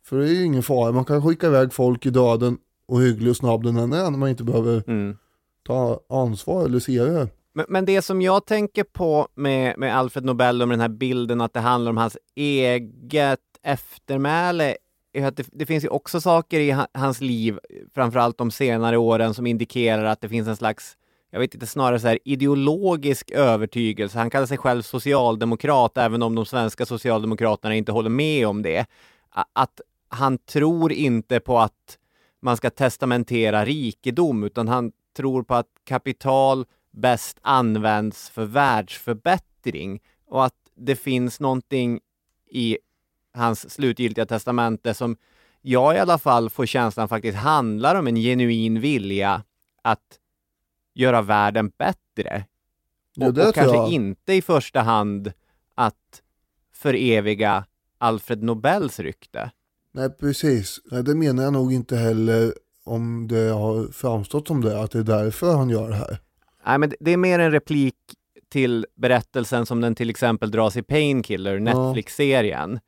[0.06, 3.30] För det är ju ingen fara, man kan skicka iväg folk i döden och hygglig
[3.30, 5.18] och snabb den än är när man inte behöver Mm.
[5.68, 7.28] ta ansvar eller se det.
[7.54, 10.98] Men, men det som jag tänker på med, med Alfred Nobel och med den här
[10.98, 14.76] bilden att det handlar om hans eget eftermäle
[15.14, 17.60] är att det, det finns ju också saker i ha- hans liv,
[17.96, 20.94] framförallt de senare åren, som indikerar att det finns en slags,
[21.36, 24.18] jag vet inte, snarare så här ideologisk övertygelse.
[24.18, 28.86] Han kallar sig själv socialdemokrat, även om de svenska socialdemokraterna inte håller med om det.
[29.54, 31.98] Att han tror inte på att
[32.42, 40.46] man ska testamentera rikedom, utan han tror på att kapital bäst används för världsförbättring och
[40.46, 42.00] att det finns någonting
[42.52, 42.78] i
[43.34, 45.18] hans slutgiltiga testamente som
[45.62, 49.44] jag i alla fall får känslan faktiskt handlar om en genuin vilja
[49.82, 50.20] att
[50.96, 52.46] göra världen bättre.
[53.16, 53.92] Ja, Och, det och kanske jag.
[53.92, 55.32] inte i första hand
[55.76, 56.22] att
[56.74, 57.66] föreviga
[57.98, 59.52] Alfred Nobels rykte.
[59.94, 62.54] Nej precis, Nej, det menar jag nog inte heller
[62.84, 66.18] om det har framstått som det, att det är därför han gör det här.
[66.66, 67.96] Nej, men det- är mer en replik
[68.50, 72.80] till berättelsen som den till exempel dras i Painkiller, Netflix-serien.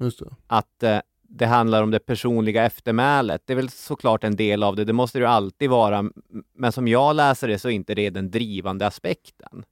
[0.00, 0.34] Just det.
[0.46, 0.98] Att eh,
[1.28, 3.42] det handlar om det personliga eftermälet.
[3.46, 6.10] Det är väl såklart en del av det, det måste det ju alltid vara.
[6.58, 9.64] Men som jag läser det så är inte det den drivande aspekten.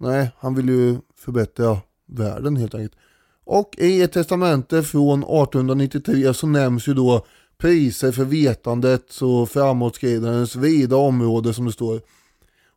[0.00, 2.94] Nej, han vill ju förbättra världen helt enkelt.
[3.44, 7.26] Och i ett testamente från 1893 så nämns ju då
[7.58, 12.00] priser för vetandets och framåtskridandets vida område som det står.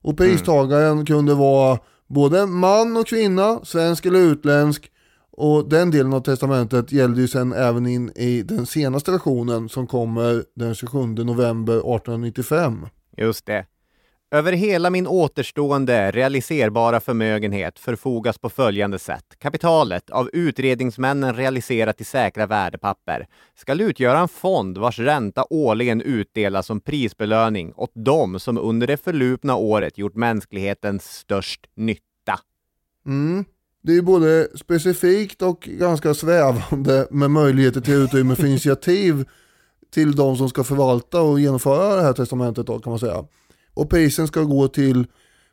[0.02, 4.92] Och pristagaren kunde vara både man och kvinna, svensk eller utländsk.
[5.41, 9.88] Och den delen av testamentet gällde ju sen även in i den senaste versionen som
[9.88, 12.86] kommer den 27 november 1895.
[13.17, 13.65] Just det.
[14.32, 19.25] Över hela min återstående realiserbara förmögenhet förfogas på följande sätt.
[19.38, 26.65] Kapitalet, av utredningsmännen realiserat till säkra värdepapper, skall utgöra en fond vars ränta årligen utdelas
[26.65, 32.39] som prisbelöning åt dem som under det förlupna året gjort mänskligheten störst nytta.
[33.06, 33.45] Mm.
[33.82, 39.26] Det är både specifikt och ganska svävande med möjligheter till utrymme för initiativ
[39.94, 43.26] till de som ska förvalta och genomföra det här testamentet då kan man säga.
[43.74, 45.08] Och prisen ska gå till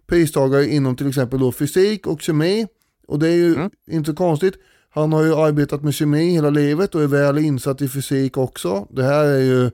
[0.06, 2.66] pristagare inom till exempel då fysik och kemi.
[3.08, 3.70] Och det är ju Mm.
[3.90, 4.54] inte konstigt.
[4.90, 8.86] Han har ju arbetat med kemi hela livet och är väl insatt i fysik också.
[8.90, 9.70] Det här är ju,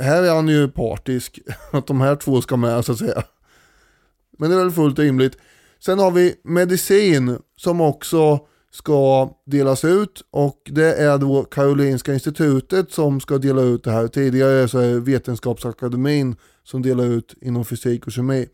[0.00, 1.38] här är han ju partisk.
[1.72, 3.22] Att de här två ska med så att säga.
[4.38, 5.36] Men det är väl fullt rimligt.
[5.84, 8.40] Sen har vi medicin som också
[8.72, 14.06] ska delas ut och det är då Karolinska institutet som ska dela ut det här.
[14.08, 18.46] Tidigare så är det Vetenskapsakademin som delar ut inom fysik och kemi.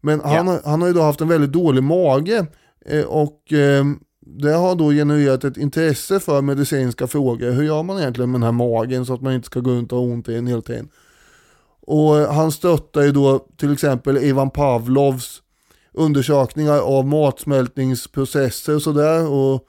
[0.00, 2.46] Men han, har- han har ju då haft en väldigt dålig mage
[2.86, 3.84] eh, och eh,
[4.26, 7.50] det har då genererat ett intresse för medicinska frågor.
[7.50, 9.92] Hur gör man egentligen med den här magen så att man inte ska gå runt
[9.92, 10.88] och ha ont i den hela tiden?
[11.80, 15.42] Och eh, han stöttar ju då till exempel Ivan Pavlovs
[15.96, 19.66] undersökningar av matsmältningsprocesser och sådär och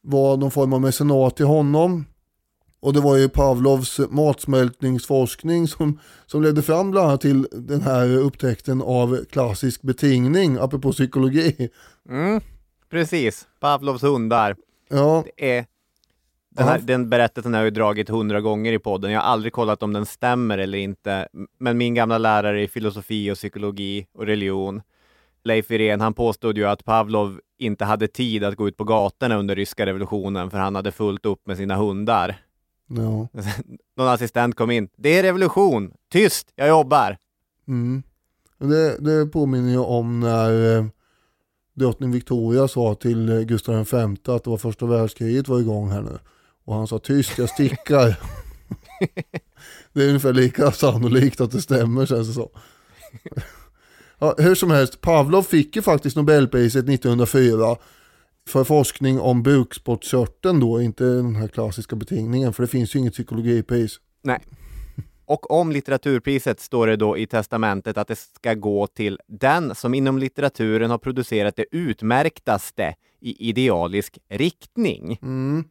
[0.00, 2.04] var någon form av mecenat till honom.
[2.80, 8.16] Och det var ju Pavlovs matsmältningsforskning som, som ledde fram bland annat till den här
[8.16, 11.68] upptäckten av klassisk betingning, apropå psykologi.
[12.08, 12.40] Mm,
[12.90, 13.46] precis.
[13.60, 14.56] Pavlovs hundar.
[14.90, 15.66] Ja, Det är,
[16.50, 16.82] den, här, Ja.
[16.84, 19.10] den berättelsen har jag ju dragit hundra gånger i podden.
[19.12, 21.28] Jag har aldrig kollat om den stämmer eller inte.
[21.58, 24.82] Men min gamla lärare i filosofi och psykologi och religion,
[25.44, 29.36] Leif Wirén, han påstod ju att Pavlov inte hade tid att gå ut på gatorna
[29.36, 32.36] under ryska revolutionen för han hade fullt upp med sina hundar.
[32.88, 33.28] ja.
[33.96, 34.88] Någon assistent kom in.
[34.96, 35.92] Det är revolution!
[36.12, 36.52] Tyst!
[36.56, 37.16] Jag jobbar!
[37.68, 38.02] Mm.
[38.58, 40.84] Det, det påminner ju om när eh,
[41.74, 43.98] drottning Victoria sa till eh, Gustav V
[44.32, 46.18] att det var första världskriget var igång här nu.
[46.64, 48.18] Och han sa tyst, jag stickar.
[49.92, 52.48] det är ungefär lika sannolikt att det stämmer känns det som.
[54.22, 57.76] Ja, hur som helst, Pavlov fick ju faktiskt Nobelpriset 1904
[58.48, 63.12] för forskning om bukspottkörteln då, inte den här klassiska betingningen, för det finns ju inget
[63.12, 64.00] psykologipris.
[64.22, 64.40] Nej.
[65.24, 69.94] Och om litteraturpriset står det då i testamentet att det ska gå till den som
[69.94, 75.18] inom litteraturen har producerat det utmärktaste i idealisk riktning.
[75.22, 75.64] Mm.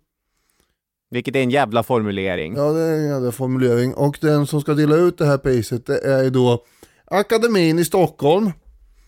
[1.10, 2.56] Vilket är en jävla formulering.
[2.56, 3.94] Ja, det är en jävla formulering.
[3.94, 6.64] Och den som ska dela ut det här priset det är ju då
[7.12, 8.52] Akademin i Stockholm.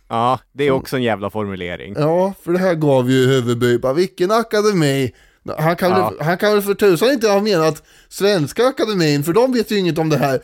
[0.10, 1.94] Ja, det är också en jävla formulering.
[1.98, 3.78] Ja, för det här gav ju huvudby.
[3.78, 5.12] Bara, Vilken akademi?
[5.58, 6.10] Han kan, Ja.
[6.10, 9.78] väl, han kan väl för tusan inte ha menat Svenska Akademin, för de vet ju
[9.80, 10.40] inget om det här.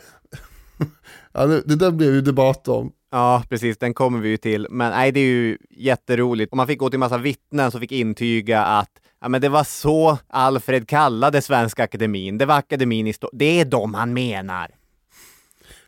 [1.32, 2.92] ja, det, det där blev ju debatt om.
[3.12, 4.66] Ja, precis, den kommer vi ju till.
[4.70, 6.50] Men nej, det är ju jätteroligt.
[6.50, 9.64] Och man fick gå till massa vittnen som fick intyga att ja, men det var
[9.64, 12.38] så Alfred kallade Svenska Akademin.
[12.38, 13.38] Det var akademin i Stockholm.
[13.38, 14.70] Det är de han menar.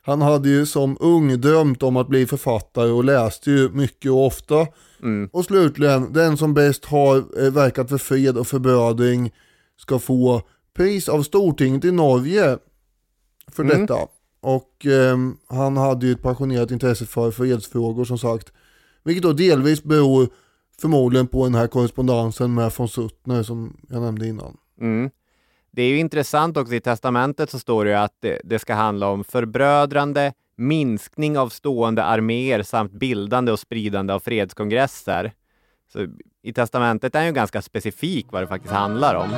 [0.05, 4.27] Han hade ju som ung drömt om att bli författare och läste ju mycket och
[4.27, 4.67] ofta.
[5.03, 5.31] Mm.
[5.33, 9.33] Och slutligen, den som bäst har eh, verkat för fred och förbrödring
[9.77, 10.43] ska få
[10.77, 12.59] pris av Stortinget i Norge
[13.53, 13.81] för Mm.
[13.81, 13.97] detta.
[14.41, 18.53] Och ehm, han hade ju ett passionerat intresse för fredsfrågor som sagt.
[19.05, 20.29] Vilket då delvis beror
[20.81, 24.57] förmodligen på den här korrespondensen med von Suttner som jag nämnde innan.
[24.81, 25.11] Mm.
[25.75, 28.75] Det är ju intressant också, i testamentet så står det ju att det, det ska
[28.75, 35.33] handla om förbrödrande, minskning av stående arméer samt bildande och spridande av fredskongresser.
[35.93, 36.07] Så
[36.43, 39.31] I testamentet är det ju ganska specifik vad det faktiskt handlar om.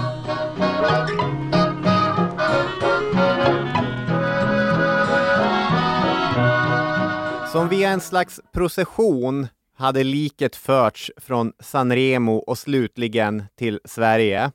[7.52, 14.50] Som via en slags procession hade liket förts från Sanremo och slutligen till Sverige.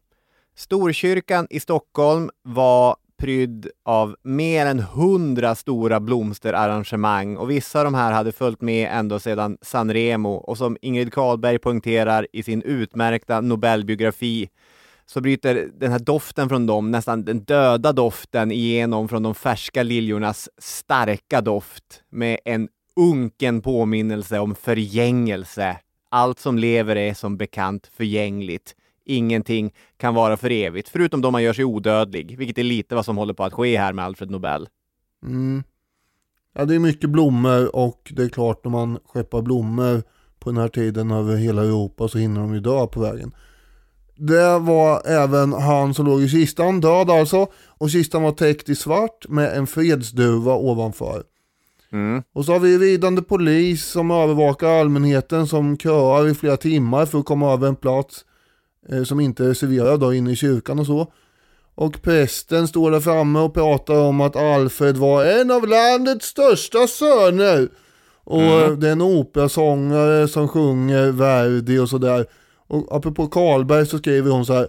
[0.60, 7.94] Storkyrkan i Stockholm var prydd av mer än hundra stora blomsterarrangemang och vissa av de
[7.94, 13.42] här hade följt med ända sedan Sanremo och som Ingrid Carlberg poängterar i sin utmärkta
[13.42, 14.50] Nobelbiografi
[15.06, 19.84] så bryter den här doften från dem, nästan den döda doften, igenom från de färska
[19.84, 25.78] liljornas starka doft med en unken påminnelse om förgängelse.
[26.10, 28.76] Allt som lever är som bekant förgängligt.
[29.06, 33.06] Ingenting kan vara för evigt, förutom då man gör sig odödlig, vilket är lite vad
[33.06, 34.70] som håller på att ske här med Alfred Nobel.
[35.26, 35.64] Mm.
[36.56, 40.04] Ja, det är mycket blommor och det är klart när man skeppar blommor
[40.40, 43.32] på den här tiden över hela Europa så hinner de ju dö på vägen.
[44.16, 47.48] Det var även han som låg i kistan, död alltså.
[47.68, 51.24] Och kistan var täckt i svart med en fredsduva ovanför.
[51.92, 52.24] Mm.
[52.34, 57.20] Och så har vi ridande polis som övervakar allmänheten som köar i flera timmar för
[57.20, 58.26] att komma över en plats
[59.06, 61.12] som inte är reserverad då inne i kyrkan och så.
[61.76, 66.88] Och prästen står där framme och pratar om att Alfred var en av landets största
[66.88, 67.70] söner.
[68.24, 72.26] Och eh, det är en operasångare som sjunger Verdi och sådär.
[72.68, 74.68] Och apropå Karlberg så skriver hon så här.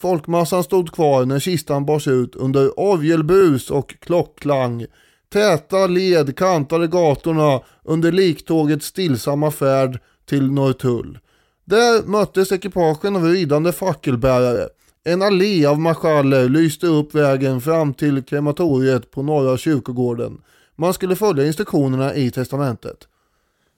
[0.00, 4.86] Folkmassan stod kvar när kistan bars ut under orgelbus och klockklang.
[5.32, 11.18] Täta led kantade gatorna under liktågets stillsamma färd till Norrtull.
[11.64, 14.68] Där möttes ekipagen av ridande fackelbärare.
[15.04, 20.40] En allé av marschaller lyste upp vägen fram till krematoriet på Norra kyrkogården.
[20.76, 23.08] Man skulle följa instruktionerna i testamentet.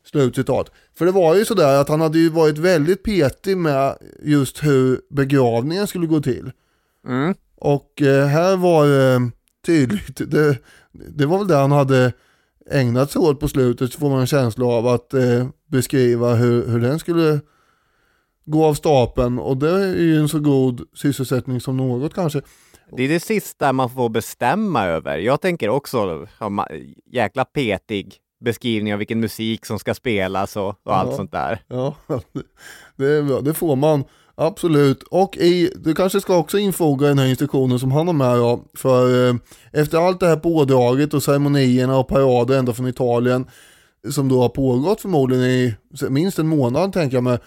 [0.07, 0.70] Slutcitat.
[0.95, 5.01] För det var ju sådär att han hade ju varit väldigt petig med just hur
[5.11, 6.53] begravningen skulle gå till.
[7.07, 7.35] Mm.
[7.57, 9.30] Och eh, här var det
[9.66, 10.59] tydligt, det,
[10.93, 12.12] det var väl det han hade
[12.70, 16.68] ägnat sig åt på slutet så får man en känsla av att eh, beskriva hur,
[16.68, 17.41] hur den skulle
[18.47, 22.40] gå av stapeln och det är ju en så god sysselsättning som något kanske.
[22.97, 25.18] Det är det sista man får bestämma över.
[25.18, 26.26] Jag tänker också
[27.12, 31.16] jäkla petig beskrivning av vilken musik som ska spelas och, och allt Ja.
[31.16, 31.62] sånt där.
[31.68, 31.95] Ja,
[32.97, 33.40] det.
[33.40, 34.05] Det får man.
[34.36, 35.03] Absolut.
[35.03, 38.64] Och i, du kanske ska också infoga den här instruktionen som han har med då.
[38.76, 39.34] För eh,
[39.72, 43.47] efter allt det här pådraget och ceremonierna och parader ända från Italien
[44.11, 45.74] som då har pågått förmodligen i
[46.09, 47.38] minst en månad tänker jag mig.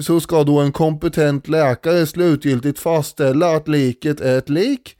[0.00, 4.96] Så ska då en kompetent läkare slutgiltigt fastställa att liket är ett lik.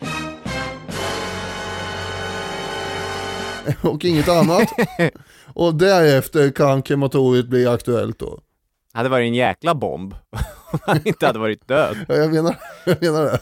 [3.82, 4.68] och inget annat.
[5.54, 8.40] och därefter kan krematoriet bli aktuellt då.
[8.92, 10.14] Det hade varit en jäkla bomb
[10.72, 11.96] om han inte hade varit död.
[12.08, 13.40] Ja, jag menar, jag menar det.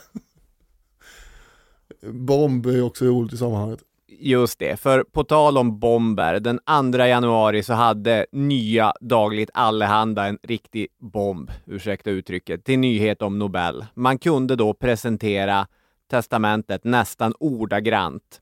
[2.11, 3.81] Bomb är också roligt i sammanhanget.
[4.19, 6.61] Just det, för på tal om bomber, den
[6.93, 13.39] 2 januari så hade nya Dagligt Allehanda en riktig bomb, ursäkta uttrycket, till nyhet om
[13.39, 13.85] Nobel.
[13.95, 15.67] Man kunde då presentera
[16.11, 18.41] testamentet nästan ordagrant.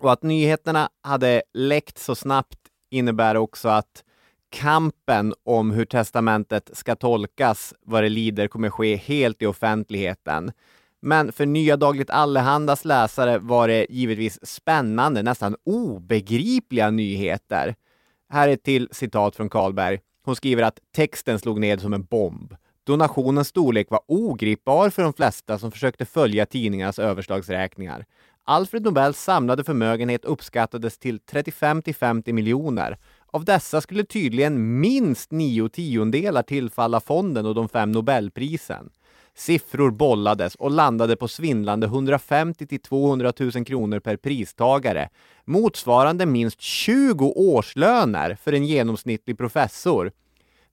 [0.00, 2.58] Och att nyheterna hade läckt så snabbt
[2.90, 4.04] innebär också att
[4.50, 10.52] kampen om hur testamentet ska tolkas vad det lider kommer ske helt i offentligheten.
[11.06, 17.74] Men för Nya Dagligt Allehandas läsare var det givetvis spännande, nästan obegripliga nyheter.
[18.28, 20.00] Här är ett till citat från Karlberg.
[20.24, 22.56] Hon skriver att texten slog ned som en bomb.
[22.84, 28.04] Donationens storlek var ogripbar för de flesta som försökte följa tidningarnas överslagsräkningar.
[28.44, 32.98] Alfred Nobels samlade förmögenhet uppskattades till 35 till 50 miljoner.
[33.26, 38.90] Av dessa skulle tydligen minst nio tiondelar tillfalla fonden och de fem Nobelprisen.
[39.36, 45.08] Siffror bollades och landade på svindlande 150 till 200 000 kronor per pristagare,
[45.44, 50.12] motsvarande minst 20 årslöner för en genomsnittlig professor.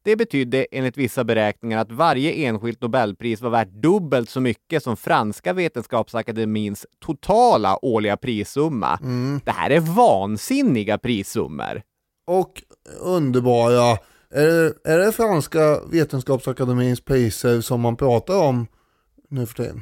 [0.04, 4.98] Det betydde enligt vissa beräkningar att varje enskilt Nobelpris var värt dubbelt så mycket som
[4.98, 9.00] franska vetenskapsakademins totala årliga prissumma.
[9.46, 11.82] Det här är vansinniga prissummor.
[12.28, 12.64] Och
[13.00, 13.98] underbara,
[14.34, 18.68] är det, är det franska vetenskapsakademins priser som man pratar om
[19.30, 19.82] nu för tiden?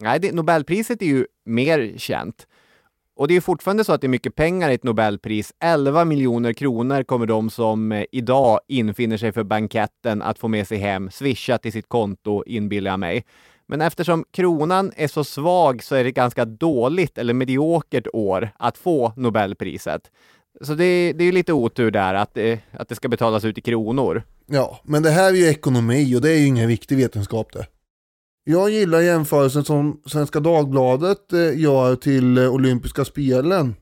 [0.00, 2.46] Nej, det, Nobelpriset är ju mer känt.
[3.16, 5.52] Och det är fortfarande så att det är mycket pengar i ett Nobelpris.
[5.60, 10.68] 11 miljoner kronor kommer de som eh, idag infinner sig för banketten att få med
[10.68, 13.24] sig hem, swisha till sitt konto, inbillar jag mig.
[13.66, 18.50] Men eftersom kronan är så svag så är det ett ganska dåligt eller mediokert år
[18.58, 20.10] att få Nobelpriset.
[20.62, 23.58] Så det, det är ju lite otur där att, det- att det ska betalas ut
[23.58, 24.22] i kronor.
[24.46, 27.66] Ja, men det här är ju ekonomi och det är ju ingen viktig vetenskap det.
[28.44, 33.74] Jag gillar jämförelsen som Svenska Dagbladet eh, gör till eh, olympiska spelen.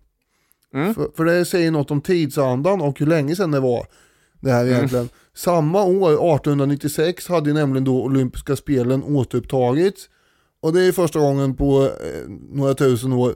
[0.74, 0.94] Mm.
[0.94, 3.86] För, för det säger något om tidsandan och hur länge sedan det var.
[4.40, 5.08] Det här egentligen.
[5.34, 10.08] Samma år, 1896, hade ju nämligen då olympiska spelen återupptagits.
[10.62, 13.34] Och det är första gången på eh, några tusen år.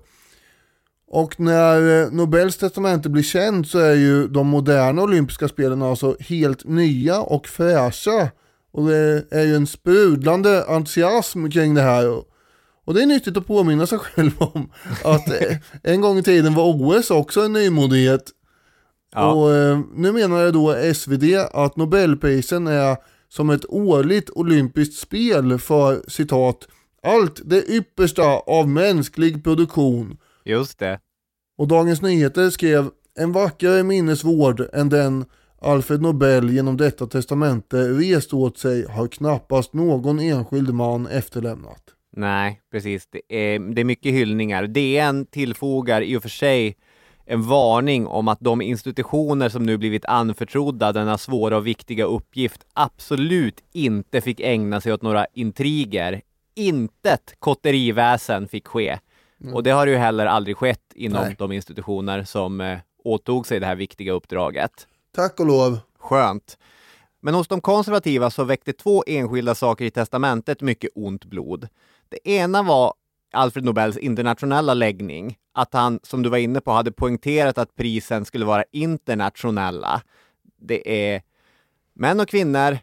[1.08, 6.16] Och när eh, Nobels testamente blir känt så är ju de moderna olympiska spelen alltså
[6.20, 8.30] helt nya och fräscha.
[8.72, 12.08] Och det är ju en sprudlande entusiasm kring det här.
[12.08, 14.70] Och- det är nyttigt att påminna sig själv om
[15.04, 18.30] att eh, en gång i tiden var OS också en nymodighet.
[19.14, 19.32] Ja.
[19.32, 22.96] Och eh, nu menar då SvD att Nobelprisen är
[23.28, 26.68] som ett årligt olympiskt spel för citat
[27.02, 30.16] allt det yppersta av mänsklig produktion.
[30.44, 31.00] Just det.
[31.58, 35.24] Och Dagens Nyheter skrev en vackrare minnesvård än den
[35.60, 41.82] Alfred Nobel genom detta testamente rest åt sig har knappast någon enskild man efterlämnat.
[42.16, 43.08] Nej, precis.
[43.10, 44.66] Det är, det är mycket hyllningar.
[44.66, 46.76] DN tillfogar i och för sig
[47.26, 52.66] en varning om att de institutioner som nu blivit anförtrodda denna svåra och viktiga uppgift
[52.72, 56.20] absolut inte fick ägna sig åt några intriger.
[56.54, 58.98] Intet kotteriväsen fick ske.
[59.52, 61.36] Och det har ju heller aldrig skett inom Nej.
[61.38, 64.88] de institutioner som eh, åtog sig det här viktiga uppdraget.
[65.14, 65.78] Tack och lov.
[65.98, 66.58] Skönt.
[67.20, 71.68] Men hos de konservativa så väckte två enskilda saker i testamentet mycket ont blod.
[72.08, 72.94] Det ena var
[73.32, 78.24] Alfred Nobels internationella läggning, att han, som du var inne på, hade poängterat att prisen
[78.24, 80.02] skulle vara internationella.
[80.56, 81.22] Det är
[81.92, 82.78] män och kvinnor,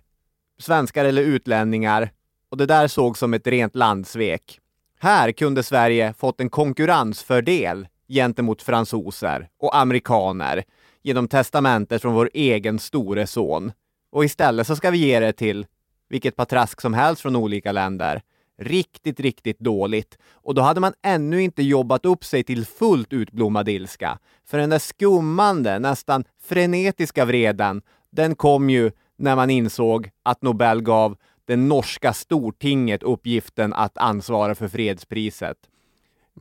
[0.59, 2.09] svenskar eller utlänningar
[2.49, 4.60] och det där såg som ett rent landsvek.
[5.03, 10.63] Här kunde Sverige fått en konkurrensfördel gentemot fransoser och amerikaner
[11.03, 13.71] genom testamentet från vår egen store son.
[14.11, 15.65] Och istället så ska vi ge det till
[16.09, 18.21] vilket patrask som helst från olika länder.
[18.59, 20.17] Riktigt, riktigt dåligt.
[20.33, 24.19] Och då hade man ännu inte jobbat upp sig till fullt utblommad ilska.
[24.45, 27.81] För den där skummande, nästan frenetiska vreden,
[28.11, 31.17] den kom ju när man insåg att Nobel gav
[31.51, 35.57] det norska stortinget uppgiften att ansvara för fredspriset.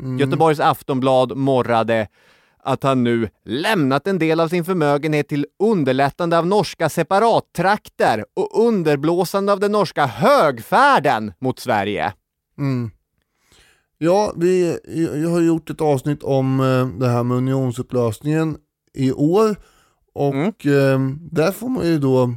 [0.00, 0.18] Mm.
[0.18, 2.08] Göteborgs Aftonblad morrade
[2.62, 8.66] att han nu lämnat en del av sin förmögenhet till underlättande av norska separattrakter och
[8.66, 12.12] underblåsande av den norska högfärden mot Sverige.
[12.58, 12.90] Mm.
[13.98, 14.78] Ja, vi
[15.22, 18.56] jag har gjort ett avsnitt om eh, det här med unionsupplösningen
[18.94, 19.56] i år
[20.12, 21.10] och mm.
[21.10, 22.34] eh, där får man ju då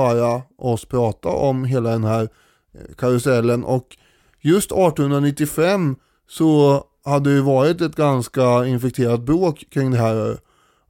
[0.00, 2.28] höra oss prata om hela den här
[2.74, 3.96] eh, karusellen och
[4.40, 5.96] just 1895
[6.28, 10.38] så hade ju varit ett ganska infekterat bråk kring det här.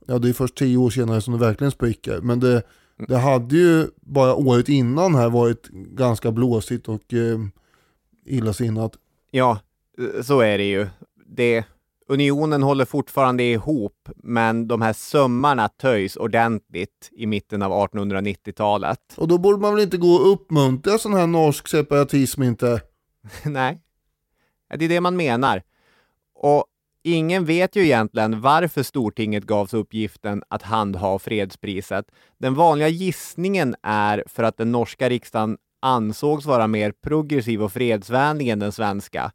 [0.06, 2.20] Ja, det är först tio år senare som det verkligen spricker.
[2.20, 2.62] Men det,
[3.08, 7.38] det hade ju bara året innan här varit ganska blåsigt och eh,
[8.26, 8.92] illasinnat.
[9.30, 9.58] Ja,
[10.22, 10.86] så är det ju.
[11.26, 11.64] Det,
[12.08, 19.00] unionen håller fortfarande ihop, men de här sömmarna töjs ordentligt i mitten av 1890-talet.
[19.16, 22.80] Och då borde man väl inte gå och uppmuntra sån här norsk separatism inte?
[23.44, 23.80] Nej,
[24.76, 25.62] det är det man menar.
[26.34, 26.64] Och
[27.02, 32.04] ingen vet ju egentligen varför Stortinget gavs uppgiften att handha fredspriset.
[32.38, 38.48] Den vanliga gissningen är för att den norska riksdagen ansågs vara mer progressiv och fredsvänlig
[38.48, 39.32] än den svenska.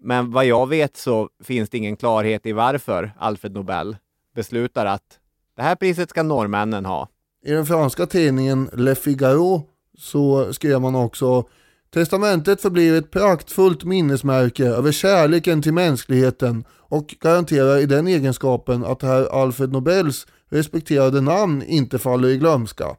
[0.00, 3.96] Men vad jag vet så finns det ingen klarhet i varför Alfred Nobel
[4.34, 5.18] beslutar att
[5.56, 7.08] det här priset ska norrmännen ha.
[7.44, 9.62] I den franska tidningen Le Figaro
[9.98, 11.44] så skrev man också
[11.90, 19.02] Testamentet förblir ett praktfullt minnesmärke över kärleken till mänskligheten och garanterar i den egenskapen att
[19.02, 22.96] herr Alfred Nobels respekterade namn inte faller i glömska.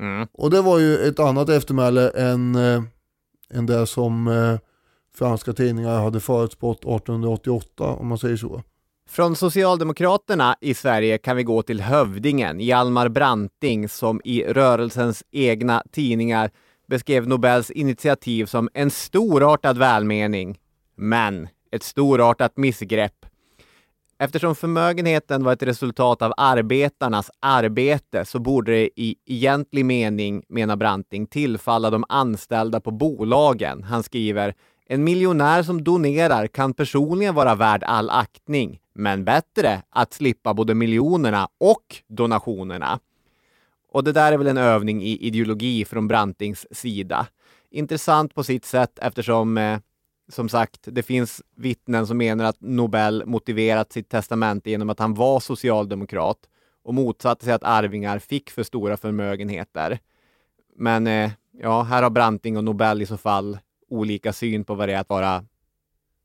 [0.00, 0.28] Mm.
[0.32, 2.82] Och det var ju ett annat eftermäle än, äh,
[3.50, 4.58] än det som äh,
[5.18, 8.62] franska tidningar hade förutspått 1888 om man säger så.
[9.08, 15.82] Från Socialdemokraterna i Sverige kan vi gå till hövdingen Hjalmar Branting som i rörelsens egna
[15.92, 16.50] tidningar
[16.88, 20.58] beskrev Nobels initiativ som en storartad välmening,
[20.96, 23.26] men ett storartat missgrepp.
[24.18, 30.76] Eftersom förmögenheten var ett resultat av arbetarnas arbete så borde det i egentlig mening, menar
[30.76, 33.82] Branting, tillfalla de anställda på bolagen.
[33.82, 34.54] Han skriver
[34.86, 40.74] en miljonär som donerar kan personligen vara värd all aktning, men bättre att slippa både
[40.74, 43.00] miljonerna och donationerna.
[43.92, 47.26] Och det där är väl en övning i ideologi från Brantings sida.
[47.70, 49.78] Intressant på sitt sätt eftersom, eh,
[50.28, 55.14] som sagt, det finns vittnen som menar att Nobel motiverat sitt testamente genom att han
[55.14, 56.38] var socialdemokrat
[56.84, 59.98] och motsatte sig att arvingar fick för stora förmögenheter.
[60.76, 63.58] Men eh, ja, här har Branting och Nobel i så fall
[63.94, 65.44] olika syn på vad det är att vara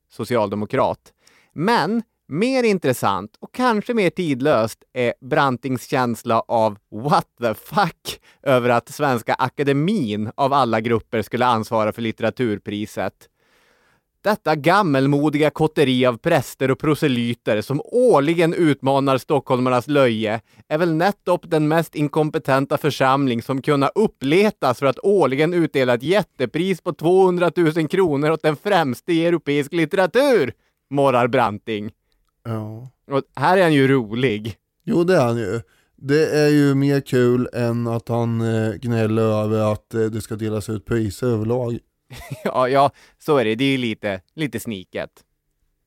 [0.10, 1.14] socialdemokrat.
[1.54, 8.70] Men mer intressant och kanske mer tidlöst är Brantings känsla av what the fuck över
[8.70, 13.30] att Svenska Akademin av alla grupper skulle ansvara för litteraturpriset.
[14.22, 21.50] Detta gammelmodiga kotteri av präster och proselyter som årligen utmanar stockholmarnas löje är väl nettopp
[21.50, 27.52] den mest inkompetenta församling som kunna uppletas för att årligen utdela ett jättepris på 200
[27.56, 30.54] 000 kronor åt den främste i europeisk litteratur,
[30.90, 31.92] morrar Branting.
[32.44, 32.90] Ja.
[33.12, 34.56] Och här är han ju rolig.
[34.84, 35.62] Jo, det är han ju.
[35.96, 40.36] Det är ju mer kul än att han eh, gnäller över att eh, det ska
[40.36, 41.80] delas ut priser överlag.
[42.44, 43.56] ja, ja, så är det.
[43.56, 45.10] Det är ju lite, lite sniket.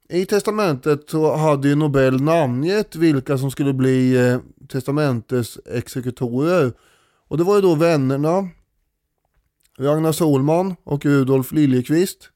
[0.08, 6.72] I testamentet så hade ju Nobel namngett vilka som skulle bli eh, testamentets exekutorer.
[7.28, 8.48] Och det var ju då vännerna
[9.78, 12.30] Ragnar Solman och Rudolf Liljeqvist.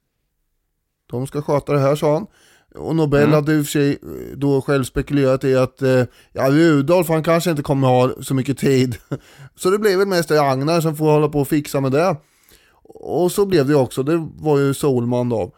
[1.06, 2.26] De ska sköta det här sa han.
[2.74, 3.34] Och Nobel mm.
[3.34, 7.22] hade i och för sig eh, då själv spekulerat i att eh, ja, Rudolf han
[7.22, 8.96] kanske inte kommer ha så mycket tid.
[9.54, 12.16] Så det blev väl mest Ragnar som får hålla på och fixa med det.
[12.88, 15.52] Och så blev det också, det var ju Solman då.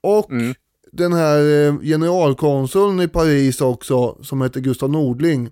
[0.00, 0.54] Och mm.
[0.92, 5.50] den här eh, generalkonsuln, generalkonsuln i Paris också, som heter Gustav Nordling.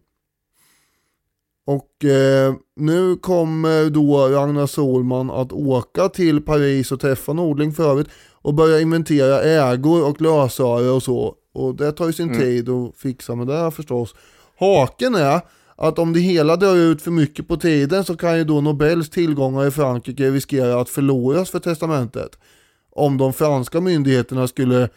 [1.67, 7.91] Och eh, nu kommer då Ragnar Solman att åka till Paris och träffa Nordling för
[7.91, 11.35] övrigt och börja inventera ägor och lösöre och så.
[11.53, 12.41] Och det tar ju sin Mm.
[12.41, 14.15] tid att fixa med det här förstås.
[14.59, 15.41] Haken är
[15.83, 19.11] att om det hela drar ut för mycket på tiden så kan ju då Nobels
[19.11, 22.39] tillgångar i Frankrike riskera att förloras för testamentet.
[22.91, 24.89] Om de franska myndigheterna skulle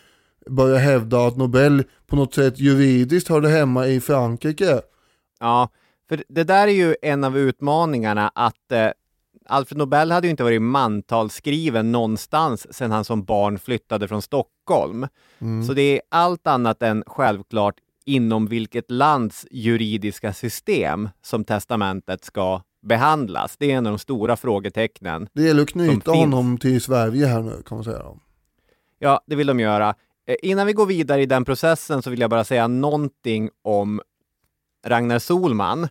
[0.50, 4.82] börja hävda att Nobel på något sätt juridiskt hörde hemma i Frankrike.
[5.40, 5.70] Ja,
[6.10, 8.90] för det där är ju en av utmaningarna att eh,
[9.48, 15.08] Alfred Nobel hade ju inte varit mantalsskriven någonstans sedan han som barn flyttade från Stockholm.
[15.68, 17.76] Så det är allt annat än självklart
[18.06, 23.56] inom vilket lands juridiska system som testamentet ska behandlas.
[23.58, 25.28] Det är en av de stora frågetecknen.
[25.34, 28.04] Det gäller att knyta honom till Sverige här nu kan man säga.
[29.00, 29.96] Ja, det vill de göra.
[30.28, 34.02] Eh, Innan vi går vidare i den processen så vill jag bara säga någonting om
[34.86, 35.88] Ragnar Solman.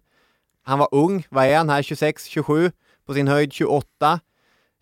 [0.62, 2.70] Han var ung, vad är han här, 26, 27,
[3.06, 4.20] på sin höjd 28.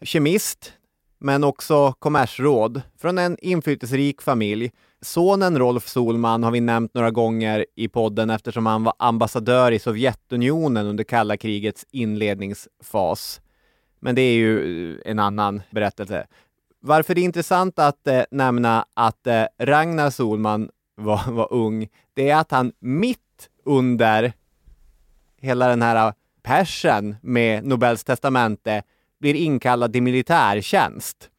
[0.03, 0.73] Kemist,
[1.19, 4.71] men också kommersråd från en inflytelserik familj.
[5.03, 9.79] Sonen Rolf Solman har vi nämnt några gånger i podden eftersom han var ambassadör i
[9.79, 13.41] Sovjetunionen under kalla krigets inledningsfas.
[14.01, 16.27] Men det är ju eh, en annan berättelse.
[16.81, 22.31] Varför det är intressant att eh, nämna att eh, Ragnar Solman var, var ung, det
[22.31, 24.33] är att han mitt under
[25.41, 28.83] hela den här eh, persen med Nobels testamente
[29.21, 31.31] blir inkallad till militärtjänst.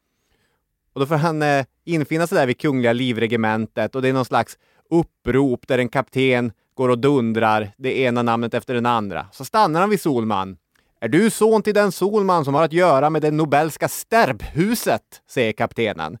[0.92, 4.24] Och då får han eh, infinna sig där vid Kungliga livregementet och det är någon
[4.24, 4.58] slags
[4.90, 9.26] upprop där en kapten går och dundrar det ena namnet efter den andra.
[9.32, 10.56] Så stannar han vid Solman.
[11.00, 15.22] Är du son till den Solman som har att göra med det Nobelska stärbhuset?
[15.30, 16.18] säger kaptenen.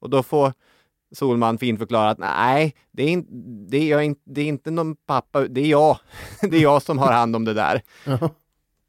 [0.00, 0.52] Och då får
[1.14, 3.26] Solman fint förklara att nej, det är, in,
[3.70, 5.98] det, är jag, det är inte någon pappa, det är jag.
[6.40, 7.82] Det är jag som har hand om det där.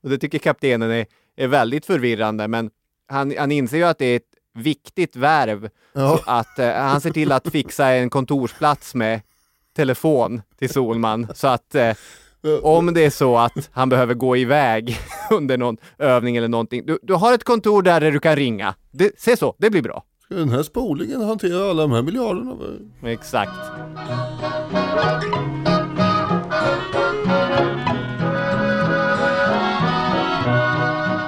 [0.03, 1.05] Och det tycker kaptenen är,
[1.35, 2.69] är väldigt förvirrande, men
[3.07, 5.69] han, han inser ju att det är ett viktigt värv.
[5.93, 6.19] Ja.
[6.25, 9.21] Att eh, han ser till att fixa en kontorsplats med
[9.75, 11.27] telefon till Solman.
[11.33, 11.93] Så att eh,
[12.61, 14.97] om det är så att han behöver gå iväg
[15.31, 16.85] under någon övning eller någonting.
[16.85, 18.75] Du, du har ett kontor där, där du kan ringa.
[18.91, 20.03] Det, se så, det blir bra.
[20.25, 22.55] Ska den här spolingen hantera alla de här miljarderna?
[23.03, 23.51] Exakt.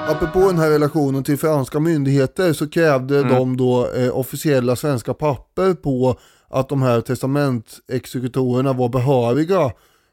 [0.08, 3.34] Apropå den här relationen till franska myndigheter så krävde Mm.
[3.34, 6.16] de då eh, officiella svenska papper på
[6.50, 9.72] att de här testamentexekutorerna var behöriga.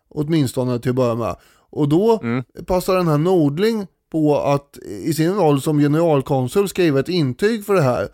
[0.08, 1.36] Åtminstone till att börja med.
[1.70, 2.44] Och då Mm.
[2.66, 7.74] passar den här Nordling på att i sin roll som generalkonsul skriva ett intyg för
[7.74, 8.08] det här.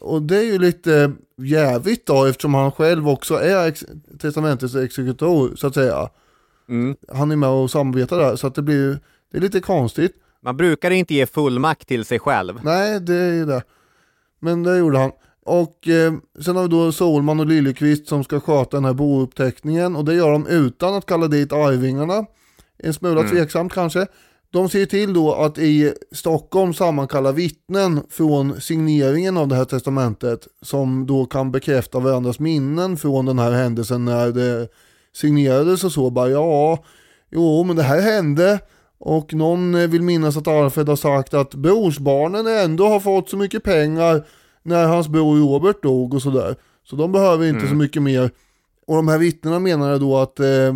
[0.00, 3.84] Och det är ju lite jävigt då eftersom han själv också är ex-
[4.20, 6.08] testamentets exekutor så att säga.
[6.68, 6.96] Mm.
[7.12, 8.98] Han är med och samarbetar där så att det blir
[9.32, 10.12] det är lite konstigt.
[10.44, 12.60] Man brukar inte ge fullmakt till sig själv.
[12.62, 13.62] Nej, det är ju det.
[14.40, 15.10] Men det gjorde han.
[15.44, 16.12] Och eh,
[16.44, 20.14] sen har vi då Solman och Liljekvist som ska sköta den här bouppteckningen och det
[20.14, 22.26] gör de utan att kalla dit arvingarna.
[22.78, 24.06] En smula tveksamt kanske.
[24.52, 30.48] De ser till då att i Stockholm sammankalla vittnen från signeringen av det här testamentet
[30.62, 34.68] som då kan bekräfta varandras minnen från den här händelsen när det
[35.16, 36.10] signerades och så.
[36.10, 36.84] Bara ja,
[37.30, 38.60] jo men det här hände
[39.04, 43.36] och någon eh, vill minnas att Alfred har sagt att brorsbarnen ändå har fått så
[43.36, 44.26] mycket pengar
[44.62, 46.56] när hans bror Robert dog och sådär.
[46.84, 48.30] Så de behöver inte så mycket mer.
[48.86, 50.74] Och de här vittnena menar då att eh,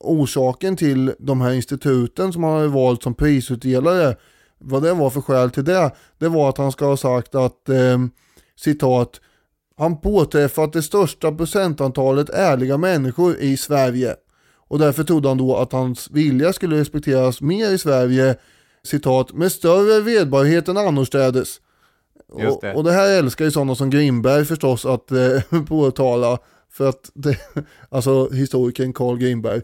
[0.00, 4.16] orsaken till de här instituten som han har valt som prisutdelare,
[4.58, 7.68] vad det var för skäl till det, det var att han ska ha sagt att
[7.68, 7.98] eh,
[8.56, 9.20] citat
[9.76, 14.14] han påträffat det största procentantalet ärliga människor i Sverige.
[14.74, 18.36] Och därför trodde han då att hans vilja skulle respekteras mer i Sverige,
[18.82, 21.60] citat, med större vedbarhet än annorstädes.
[22.38, 22.74] Just Och, det.
[22.74, 26.38] och det här älskar ju sådana som Grimberg förstås att eh, påtala,
[26.70, 27.38] för att det,
[27.88, 29.60] alltså historikern Carl Grimberg,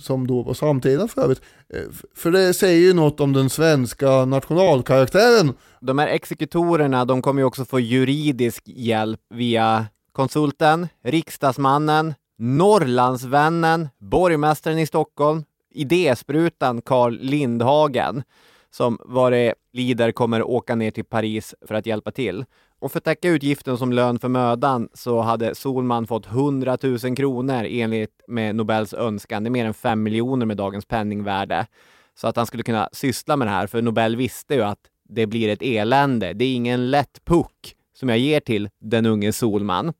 [0.00, 1.42] som då var samtida för övrigt.
[1.74, 1.80] Eh,
[2.14, 5.52] För det säger ju något om den svenska nationalkaraktären.
[5.80, 14.78] De här exekutorerna, de kommer ju också få juridisk hjälp via konsulten, riksdagsmannen, Norrlandsvännen, borgmästaren
[14.78, 18.22] i Stockholm, idésprutan Carl Lindhagen,
[18.70, 22.44] som vad det lider kommer åka ner till Paris för att hjälpa till.
[22.78, 27.16] Och för att täcka utgiften som lön för mödan så hade Solman fått 100 000
[27.16, 29.44] kronor enligt med Nobels önskan.
[29.44, 31.66] Det är mer än 5 miljoner med dagens penningvärde.
[32.14, 35.26] Så att han skulle kunna syssla med det här, för Nobel visste ju att det
[35.26, 36.32] blir ett elände.
[36.32, 39.92] Det är ingen lätt puck som jag ger till den unge Solman.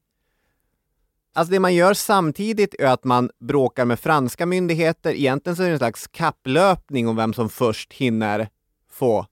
[1.36, 5.12] Alltså det man gör samtidigt är att man bråkar med franska myndigheter.
[5.12, 8.48] Egentligen så är det en slags kapplöpning om vem som först hinner
[8.90, 9.26] få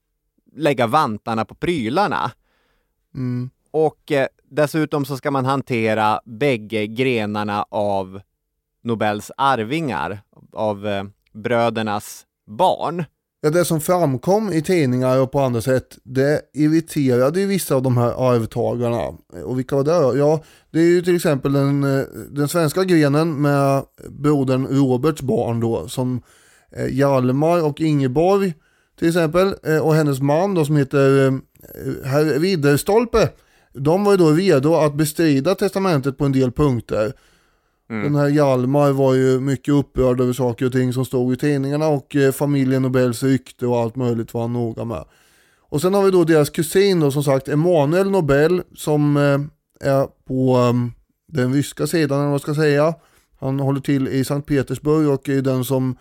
[0.52, 2.30] lägga vantarna på prylarna.
[3.14, 3.50] Mm.
[3.70, 8.20] Och eh, dessutom så ska man hantera bägge grenarna av
[8.82, 10.18] Nobels arvingar,
[10.52, 13.04] av eh, brödernas barn.
[13.44, 17.82] Ja, det som framkom i tidningar och på andra sätt, det irriterade ju vissa av
[17.82, 19.02] de här arvtagarna.
[19.44, 20.16] Och vilka var det då?
[20.16, 25.60] Ja, det är ju till exempel den, eh, den svenska grenen med brodern Roberts barn
[25.60, 26.22] då, som
[26.76, 28.54] eh, Hjalmar och Ingeborg
[28.98, 31.40] till exempel, eh, och hennes man då som heter
[32.04, 33.28] herr Ridderstolpe.
[33.72, 37.12] De var ju då redo att bestrida testamentet på en del punkter.
[37.90, 38.02] Mm.
[38.02, 41.88] Den här Hjalmar var ju mycket upprörd över saker och ting som stod i tidningarna
[41.88, 45.04] och eh, familjen Nobels rykte och allt möjligt var han noga med.
[45.58, 49.40] Och sen har vi då deras kusin då som sagt Emanuel Nobel som eh,
[49.90, 50.92] är på um,
[51.32, 52.94] den ryska sidan eller vad man ska säga.
[53.40, 55.96] Han håller till i Sankt Petersburg och är den som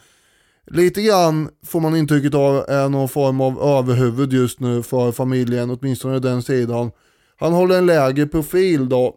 [0.68, 5.70] lite grann får man intrycket av är någon form av överhuvud just nu för familjen,
[5.70, 6.92] åtminstone den sidan.
[7.40, 9.16] Han håller en lägre profil då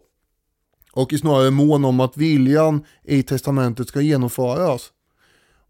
[0.97, 4.91] och är snarare mån om att viljan i testamentet ska genomföras.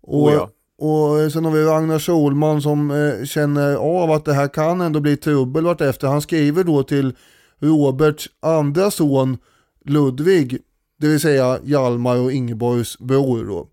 [0.01, 0.49] Och, Oh ja.
[0.77, 4.99] och sen har vi Ragnar Solman som eh, känner av att det här kan ändå
[4.99, 6.07] bli trubbel vartefter.
[6.07, 7.15] Han skriver då till
[7.59, 9.37] Roberts andra son
[9.85, 10.57] Ludvig,
[10.99, 13.67] det vill säga Hjalmar och Ingeborgs bror då.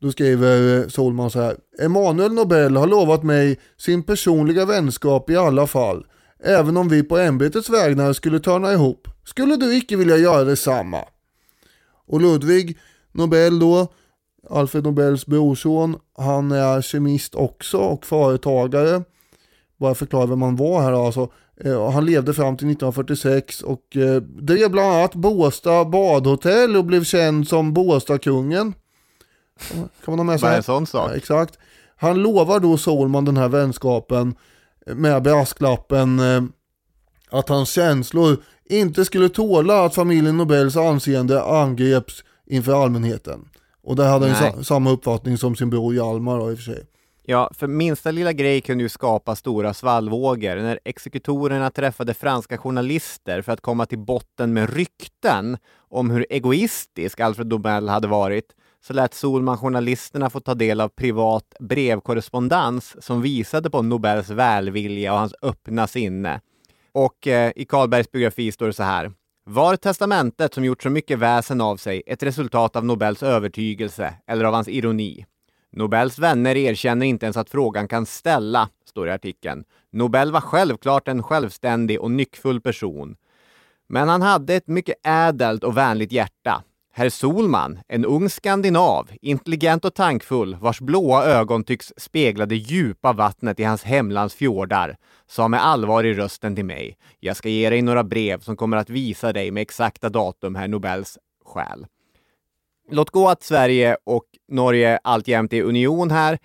[0.00, 1.56] Då skriver eh, Solman så här.
[1.82, 6.06] Emanuel Nobel har lovat mig sin personliga vänskap i alla fall.
[6.42, 9.08] Även om vi på ämbetets vägnar skulle törna ihop.
[9.24, 11.04] Skulle du icke vilja göra detsamma?
[12.06, 12.78] Och Ludvig
[13.12, 13.88] Nobel då,
[14.50, 19.02] Alfred Nobels brorson, han är kemist också och företagare.
[19.78, 21.28] Bara förklara vem han var här alltså.
[21.64, 27.04] Eh, Han levde fram till 1946 och eh, drev bland annat Båstad badhotell och blev
[27.04, 28.74] känd som Båstadkungen.
[29.70, 30.48] Kan man ha med sig?
[30.48, 31.10] Bara en sån sak.
[31.10, 31.58] Ja, exakt.
[31.96, 34.34] Han lovar då Solman den här vänskapen
[34.86, 36.42] med brasklappen eh,
[37.30, 43.48] att hans känslor inte skulle tåla att familjen Nobels anseende angreps inför allmänheten.
[43.82, 46.64] Och där hade han sa- samma uppfattning som sin bror Hjalmar då, i och för
[46.64, 46.86] sig.
[47.22, 50.56] Ja, för minsta lilla grej kunde ju skapa stora svallvågor.
[50.56, 55.56] När exekutorerna träffade franska journalister för att komma till botten med rykten
[55.88, 58.44] om hur egoistisk Alfred Nobel hade varit,
[58.82, 65.12] så lät Solman journalisterna få ta del av privat brevkorrespondens som visade på Nobels välvilja
[65.12, 66.40] och hans öppna sinne.
[66.92, 69.12] Och eh, i Karlbergs biografi står det så här.
[69.44, 74.44] Var testamentet som gjort så mycket väsen av sig ett resultat av Nobels övertygelse eller
[74.44, 75.26] av hans ironi?
[75.72, 79.64] Nobels vänner erkänner inte ens att frågan kan ställa, står det i artikeln.
[79.92, 83.16] Nobel var självklart en självständig och nyckfull person.
[83.88, 86.62] Men han hade ett mycket ädelt och vänligt hjärta.
[86.92, 93.12] Herr Solman, en ung skandinav, intelligent och tankfull, vars blåa ögon tycks spegla det djupa
[93.12, 96.96] vattnet i hans hemlands fjordar, sa med allvar i rösten till mig.
[97.20, 100.68] Jag ska ge dig några brev som kommer att visa dig med exakta datum herr
[100.68, 101.86] Nobels själ.
[102.90, 106.38] Låt gå att Sverige och Norge alltjämt är union här,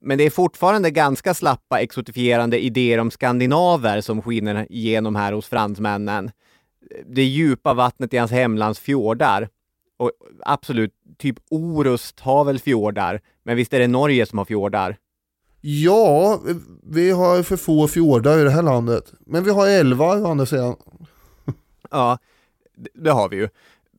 [0.00, 5.48] men det är fortfarande ganska slappa exotifierande idéer om skandinaver som skiner igenom här hos
[5.48, 6.30] fransmännen.
[7.06, 9.48] Det djupa vattnet i hans hemlands fjordar.
[10.02, 10.10] Och
[10.46, 14.96] absolut, typ Orust har väl fjordar, men visst är det Norge som har fjordar?
[15.60, 16.40] Ja,
[16.82, 19.12] vi har för få fjordar i det här landet.
[19.26, 20.76] Men vi har elva å andra sidan.
[21.90, 22.18] Ja,
[22.76, 23.48] det, det har vi ju.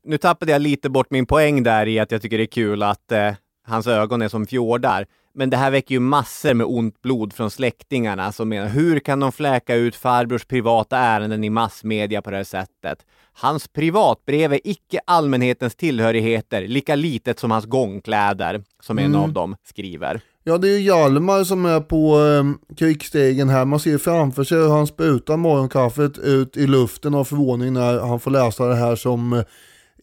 [0.03, 2.83] Nu tappade jag lite bort min poäng där i att jag tycker det är kul
[2.83, 3.33] att eh,
[3.65, 5.07] hans ögon är som fjordar.
[5.35, 9.19] Men det här väcker ju massor med ont blod från släktingarna som menar hur kan
[9.19, 13.05] de fläka ut farbrors privata ärenden i massmedia på det här sättet?
[13.33, 19.55] Hans privatbrev är icke allmänhetens tillhörigheter, lika litet som hans gångkläder, som en av dem
[19.63, 20.21] skriver.
[20.43, 23.65] Ja, det är ju Hjalmar som är på eh, krigsstegen här.
[23.65, 28.19] Man ser framför sig hur han sprutar morgonkaffet ut i luften av förvåning när han
[28.19, 29.43] får läsa det här som eh,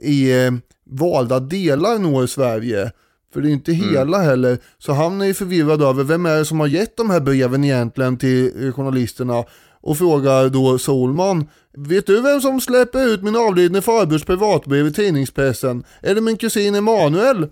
[0.01, 0.53] i eh,
[0.85, 2.91] valda delar når Sverige.
[3.33, 4.59] För det är inte hela heller.
[4.79, 7.65] Så han är ju förvirrad över vem är det som har gett de här breven
[7.65, 9.45] egentligen till eh, journalisterna.
[9.83, 14.93] Och frågar då Solman, vet du vem som släpper ut min avlidne farbrors privatbrev i
[14.93, 15.85] tidningspressen?
[16.03, 17.49] Är det min kusin Emanuel?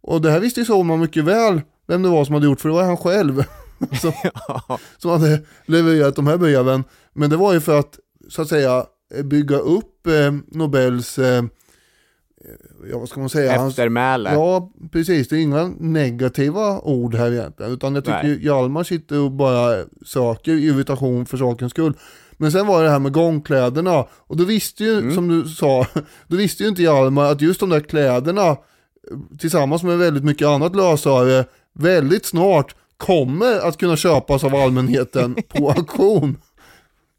[0.00, 2.68] Och det här visste ju Solman mycket väl vem det var som hade gjort, för
[2.68, 3.44] det var han själv
[4.00, 4.12] som,
[4.98, 6.84] som hade levererat de här breven.
[7.12, 7.98] Men det var ju för att,
[8.28, 8.86] så att säga,
[9.24, 11.42] bygga upp eh, Nobels eh,
[12.90, 13.56] ja vad ska man säga?
[13.58, 14.32] Hans- Eftermäle.
[14.34, 15.28] Ja, precis.
[15.28, 17.72] Det är inga negativa ord här egentligen.
[17.72, 18.44] Utan jag tycker Nej.
[18.46, 21.92] Hjalmar sitter och bara söker irritation för sakens skull.
[22.36, 24.04] Men sen var det här med gångkläderna.
[24.10, 25.14] Och då visste ju, Mm.
[25.14, 25.86] som du sa,
[26.28, 28.56] då visste ju inte Hjalmar att just de där kläderna eh,
[29.38, 35.70] tillsammans med väldigt mycket annat lösöre väldigt snart kommer att kunna köpas av allmänheten på
[35.70, 36.36] auktion.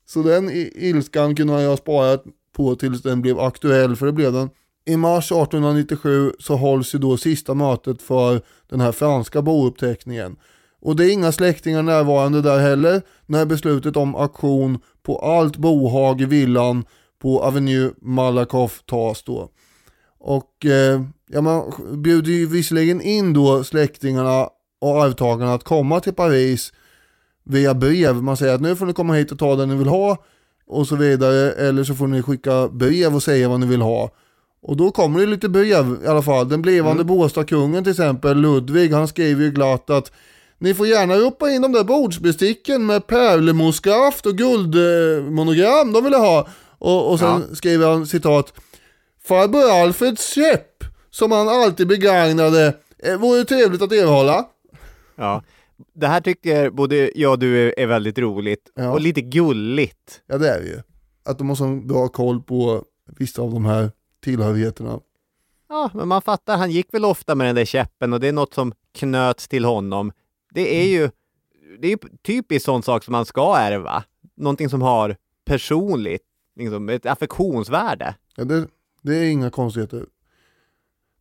[0.07, 2.23] Så den ilskan kunde jag ha sparat
[2.55, 4.49] på tills den blev aktuell, för det blev den.
[4.85, 10.35] I mars 1897 så hålls ju då sista mötet för den här franska bouppteckningen.
[10.81, 16.21] Och det är inga släktingar närvarande där heller när beslutet om auktion på allt bohag
[16.21, 16.85] i villan
[17.21, 19.49] på Avenue Malakoff tas då.
[20.19, 21.71] Och eh, ja, man
[22.03, 24.49] bjuder ju visserligen in då släktingarna
[24.81, 26.73] och arvtagarna att komma till Paris
[27.43, 28.15] via brev.
[28.15, 30.17] Man säger att nu får ni komma hit och ta det ni vill ha
[30.67, 31.51] och så vidare.
[31.51, 34.11] Eller så får ni skicka brev och säga vad ni vill ha.
[34.67, 36.49] Och då kommer det lite brev i alla fall.
[36.49, 37.07] Den blivande mm.
[37.07, 40.11] Båstadkungen till exempel, Ludvig, han skriver ju glatt att
[40.57, 46.47] ni får gärna ropa in de där bordsbesticken med pärlemoskaft och guldmonogram, de vill ha.
[46.79, 48.53] Och, och sen skriver han citat
[49.23, 54.45] Farbror Alfreds käpp, som han alltid begagnade, eh, vore trevligt att erhålla.
[55.15, 55.43] Ja.
[55.93, 58.91] Det här tycker både jag och du är, är väldigt roligt Ja.
[58.91, 60.21] och lite gulligt.
[60.27, 60.79] Ja det är det ju.
[61.25, 62.83] Att de har så bra koll på
[63.17, 63.91] vissa av de här
[64.25, 64.99] tillhörigheterna.
[65.69, 68.33] Ja, men man fattar, han gick väl ofta med den där käppen och det är
[68.33, 70.11] något som knöts till honom.
[70.51, 71.09] Det är ju,
[71.79, 74.03] det är ju typiskt sån sak som man ska ärva.
[74.37, 75.15] Någonting som har
[75.45, 76.23] personligt,
[76.55, 78.15] liksom ett affektionsvärde.
[78.35, 78.67] Ja, det,
[79.01, 80.05] det är inga konstigheter.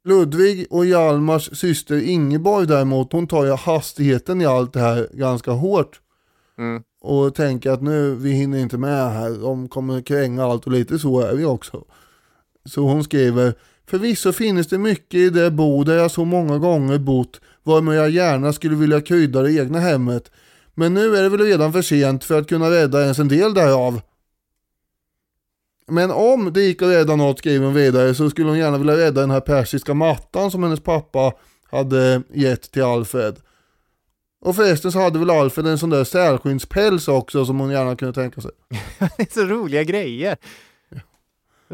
[0.04, 5.50] Ludvig och Hjalmars syster Ingeborg däremot, hon tar ju hastigheten i allt det här ganska
[5.50, 6.00] hårt.
[6.58, 6.82] Mm.
[7.00, 10.98] Och tänker att nu, vi hinner inte med här, de kommer kränga allt och lite
[10.98, 11.84] så är vi också.
[12.68, 13.54] Så hon skriver,
[13.86, 18.10] förvisso finns det mycket i det bo där jag så många gånger bott, varmed jag
[18.10, 20.30] gärna skulle vilja krydda det egna hemmet.
[20.74, 23.54] Men nu är det väl redan för sent för att kunna rädda ens en del
[23.54, 24.00] därav.
[25.86, 28.96] Men om det gick att rädda något, skriver hon vidare, så skulle hon gärna vilja
[28.96, 31.32] rädda den här persiska mattan som hennes pappa
[31.70, 33.36] hade gett till Alfred.
[34.40, 38.14] Och förresten så hade väl Alfred en sån där sälskinnspäls också som hon gärna kunde
[38.14, 38.50] tänka sig.
[39.16, 40.36] Det är så roliga grejer.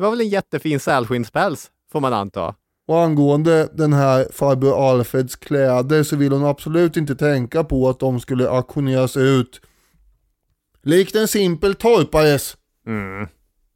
[0.00, 2.54] Det var väl en jättefin sälskinnspäls, får man anta.
[2.86, 8.00] Och angående den här farbror Alfreds kläder så vill hon absolut inte tänka på att
[8.00, 9.60] de skulle auktioneras ut.
[10.82, 12.56] Likt en simpel torpares.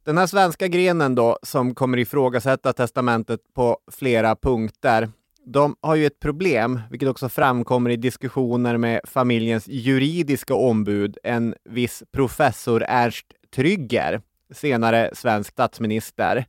[0.05, 5.09] Den här svenska grenen då, som kommer ifrågasätta testamentet på flera punkter,
[5.45, 11.55] de har ju ett problem, vilket också framkommer i diskussioner med familjens juridiska ombud, en
[11.69, 14.21] viss professor Ernst Trygger,
[14.51, 16.45] senare svensk statsminister.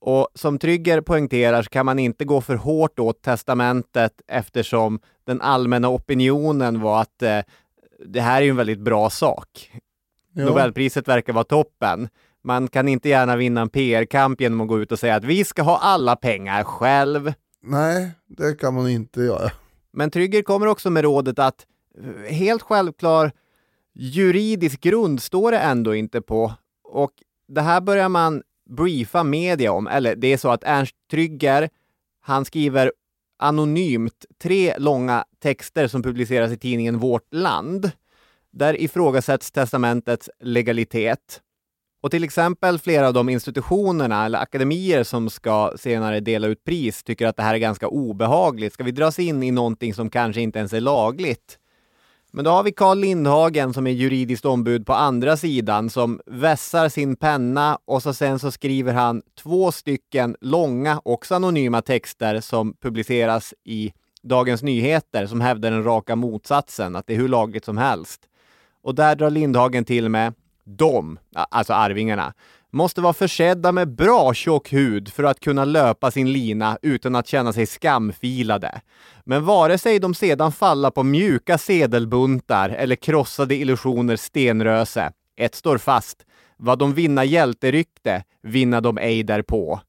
[0.00, 5.40] Och som Trygger poängterar så kan man inte gå för hårt åt testamentet eftersom den
[5.40, 7.40] allmänna opinionen var att eh,
[8.06, 9.70] det här är ju en väldigt bra sak.
[10.32, 10.44] Ja.
[10.44, 12.08] Nobelpriset verkar vara toppen.
[12.42, 15.44] Man kan inte gärna vinna en PR-kamp genom att gå ut och säga att vi
[15.44, 17.32] ska ha alla pengar själv.
[17.62, 19.50] Nej, det kan man inte göra.
[19.92, 21.66] Men Trygger kommer också med rådet att
[21.98, 23.32] eh, helt självklar
[23.94, 26.52] juridisk grund står det ändå inte på.
[26.94, 27.12] Och
[27.48, 31.68] det här börjar man briefa media om, eller det är så att Ernst Trygger,
[32.20, 32.92] han skriver
[33.38, 37.90] anonymt tre långa texter som publiceras i tidningen Vårt Land.
[38.50, 41.40] Där ifrågasätts testamentets legalitet.
[42.02, 47.02] Och till exempel flera av de institutionerna eller akademier som ska senare dela ut pris
[47.02, 48.72] tycker att det här är ganska obehagligt.
[48.72, 51.58] Ska vi dras in i någonting som kanske inte ens är lagligt?
[52.36, 56.88] Men då har vi Carl Lindhagen som är juridiskt ombud på andra sidan som vässar
[56.88, 62.74] sin penna och så sen så skriver han två stycken långa, också anonyma texter som
[62.82, 67.78] publiceras i Dagens Nyheter som hävdar den raka motsatsen, att det är hur lagligt som
[67.78, 68.20] helst.
[68.82, 72.34] Och där drar Lindhagen till med de, alltså arvingarna,
[72.70, 77.26] måste vara försedda med bra tjock hud för att kunna löpa sin lina utan att
[77.26, 78.80] känna sig skamfilade.
[79.26, 85.78] Men vare sig de sedan falla på mjuka sedelbuntar eller krossade illusioner stenröse, ett står
[85.78, 89.80] fast, vad de vinna hjälterykte, vinna de ej därpå.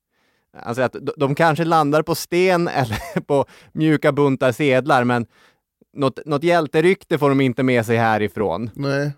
[0.64, 5.26] Alltså att de- kanske landar på sten eller på mjuka buntar sedlar, men
[5.94, 8.70] något, något hjälterykte får de inte med sig härifrån.
[8.74, 9.12] Nej,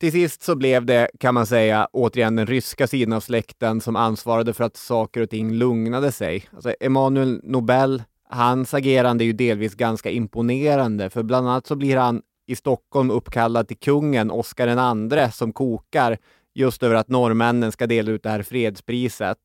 [0.00, 3.96] Till sist så blev det, kan man säga, återigen den ryska sidan av släkten som
[3.96, 6.44] ansvarade för att saker och ting lugnade sig.
[6.54, 11.96] Alltså Emanuel Nobel, hans agerande är ju delvis ganska imponerande, för bland annat så blir
[11.96, 16.18] han i Stockholm uppkallad till kungen Oscar II som kokar
[16.54, 19.38] just över att norrmännen ska dela ut det här fredspriset.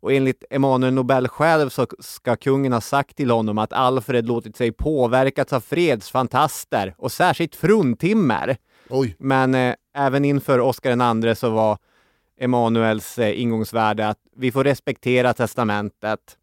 [0.00, 4.56] Och enligt Emanuel Nobel själv så ska kungen ha sagt till honom att Alfred låtit
[4.56, 8.56] sig påverkas av fredsfantaster och särskilt fruntimmer.
[8.88, 9.16] Oj.
[9.18, 11.78] Men eh, även inför Oscar II så var
[12.40, 16.38] Emanuels eh, ingångsvärde att vi får respektera testamentet.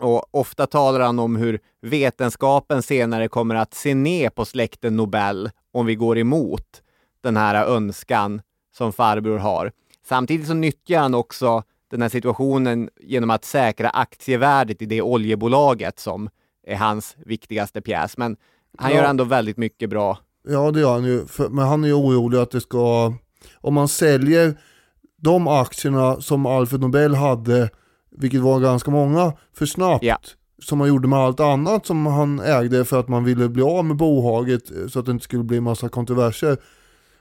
[0.00, 5.50] Och ofta talar han om hur vetenskapen senare kommer att se ner på släkten Nobel
[5.72, 6.82] om vi går emot
[7.22, 8.42] den här önskan
[8.76, 9.72] som farbror har.
[10.06, 15.98] Samtidigt så nyttjar han också den här situationen genom att säkra aktievärdet i det oljebolaget
[15.98, 16.28] som
[16.66, 18.16] är hans viktigaste pjäs.
[18.16, 18.36] Men
[18.78, 18.96] han Ja.
[18.96, 20.18] gör ändå väldigt mycket bra.
[20.48, 23.12] Ja det gör han ju, men han är ju orolig att det ska,
[23.60, 24.58] om man säljer
[25.16, 27.70] de aktierna som Alfred Nobel hade,
[28.14, 30.04] vilket var ganska många, för snabbt.
[30.04, 30.18] Ja.
[30.58, 33.84] Som man gjorde med allt annat som han ägde för att man ville bli av
[33.84, 36.56] med bohaget eh, så att det inte skulle bli massa kontroverser.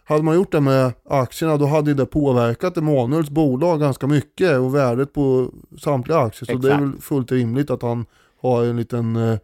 [0.05, 4.75] Hade man gjort det med aktierna då hade det påverkat Emanuels bolag ganska mycket och
[4.75, 6.53] värdet på samtliga aktier.
[6.53, 8.05] Så det är väl fullt rimligt att han
[8.41, 9.37] har en liten, eh,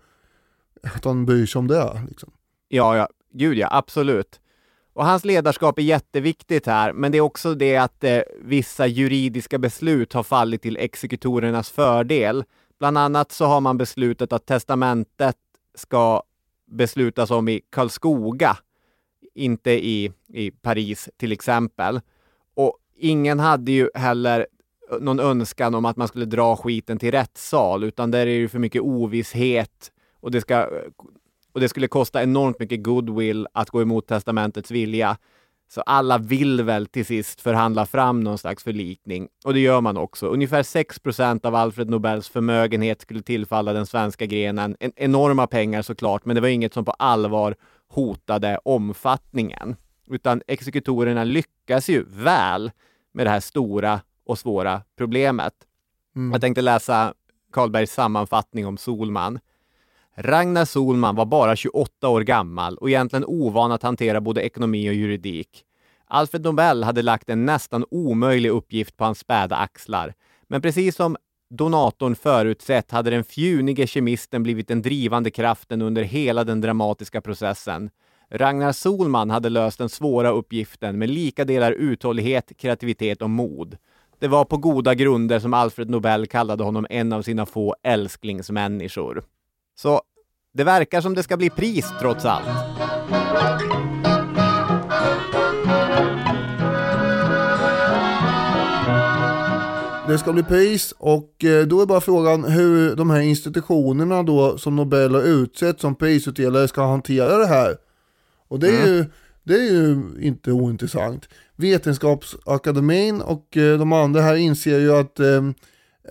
[0.96, 2.02] att han bryr sig om det.
[2.10, 2.32] Liksom.
[2.68, 4.40] Ja, ja, gud ja, absolut.
[4.94, 9.58] Och hans ledarskap är jätteviktigt här, men det är också det att eh, vissa juridiska
[9.58, 12.44] beslut har fallit till exekutorernas fördel.
[12.80, 15.36] Bland annat så har man beslutat att testamentet
[15.76, 16.24] ska
[16.72, 18.58] beslutas om i Karlskoga,
[19.36, 22.02] inte i, i Paris till exempel.
[22.56, 24.48] Och ingen hade ju heller
[25.00, 28.50] någon önskan om att man skulle dra skiten till rättssal, utan där är det ju
[28.50, 30.68] för mycket ovisshet och det ska eh,
[31.54, 35.18] och det skulle kosta enormt mycket goodwill att gå emot testamentets vilja.
[35.72, 39.28] Så alla vill väl till sist förhandla fram någon slags förlikning.
[39.46, 40.28] Och det gör man också.
[40.28, 44.76] Ungefär 6% av Alfred Nobels förmögenhet skulle tillfalla den svenska grenen.
[44.80, 47.56] En enorma pengar såklart, men det var inget som på allvar
[47.88, 49.76] hotade omfattningen.
[50.08, 52.72] Utan exekutorerna lyckas ju väl
[53.14, 55.54] med det här stora och svåra problemet.
[56.32, 57.14] Jag tänkte läsa
[57.54, 59.40] Karlbergs sammanfattning om Solman.
[60.22, 64.94] Ragnar Solman var bara 28 år gammal och egentligen ovan att hantera både ekonomi och
[64.94, 65.64] juridik.
[66.08, 70.14] Alfred Nobel hade lagt en nästan omöjlig uppgift på hans späda axlar.
[70.48, 71.18] Men precis som
[71.50, 77.90] donatorn förutsett hade den fjunige kemisten blivit den drivande kraften under hela den dramatiska processen.
[78.30, 83.78] Ragnar Solman hade löst den svåra uppgiften med lika delar uthållighet, kreativitet och mod.
[84.20, 89.24] Det var på goda grunder som Alfred Nobel kallade honom en av sina få älsklingsmänniskor.
[89.76, 90.02] Så
[90.54, 92.48] det verkar som det ska bli pris trots allt.
[100.08, 104.58] Det ska bli pris och eh, då är bara frågan hur de här institutionerna då
[104.58, 107.78] som Nobel har utsett som prisutdelare ska hantera det här.
[108.48, 109.06] Och det är, ju,
[109.44, 111.30] det är ju inte ointressant.
[111.56, 115.42] Vetenskapsakademin och eh, de andra här inser ju att eh,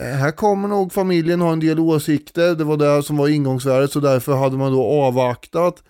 [0.01, 2.55] här kommer nog familjen ha en del åsikter.
[2.55, 5.83] Det var det som var ingångsvärdet så därför hade man då avvaktat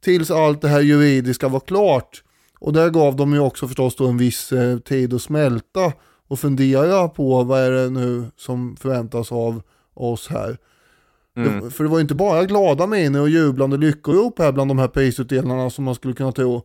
[0.00, 2.22] tills allt det här juridiska var klart.
[2.60, 5.92] Och där gav de ju också förstås då en viss eh, tid att smälta
[6.28, 9.62] och fundera på vad är det nu som förväntas av
[9.94, 10.58] oss här.
[11.34, 14.78] Det, för det var ju inte bara glada miner och jublande lyckorop här bland de
[14.78, 16.62] här prisutdelarna som man skulle kunna tro.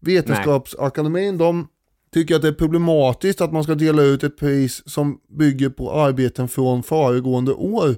[0.00, 1.68] Vetenskapsakademin de
[2.12, 5.92] tycker att det är problematiskt att man ska dela ut ett pris som bygger på
[5.92, 7.96] arbeten från föregående år.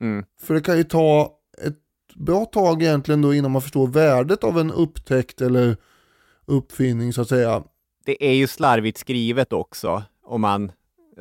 [0.00, 0.24] Mm.
[0.40, 1.32] För det kan ju ta
[1.66, 1.78] ett
[2.14, 5.76] bra tag egentligen då innan man förstår värdet av en upptäckt eller
[6.46, 7.62] uppfinning så att säga.
[8.04, 10.72] Det är ju slarvigt skrivet också, om man,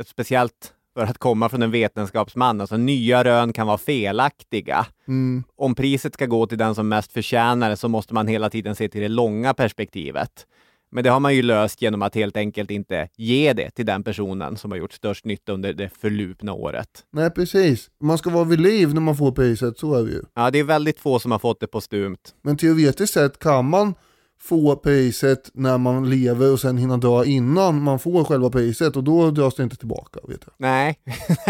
[0.05, 4.86] speciellt för att komma från en vetenskapsman, alltså nya rön kan vara felaktiga.
[5.07, 5.43] Mm.
[5.55, 8.76] Om priset ska gå till den som mest förtjänar det så måste man hela tiden
[8.76, 10.45] se till det långa perspektivet.
[10.91, 14.03] Men det har man ju löst genom att helt enkelt inte ge det till den
[14.03, 17.05] personen som har gjort störst nytta under det förlupna året.
[17.11, 20.21] Nej precis, man ska vara vid liv när man får priset, så är det ju.
[20.35, 22.33] Ja, det är väldigt få som har fått det postumt.
[22.41, 23.93] Men teoretiskt sett kan man
[24.41, 29.03] få priset när man lever och sen hinna dö innan man får själva priset och
[29.03, 30.19] då dras det inte tillbaka.
[30.27, 30.53] Vet jag.
[30.57, 30.99] Nej,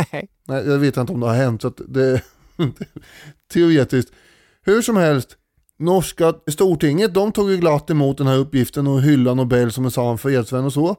[0.11, 0.29] nej.
[0.47, 2.21] Jag vet inte om det har hänt så att det
[3.53, 4.13] teoretiskt.
[4.61, 5.37] Hur som helst,
[5.79, 9.91] norska stortinget de tog ju glatt emot den här uppgiften och hyllade Nobel som en
[9.91, 10.95] sann fredsvän och så.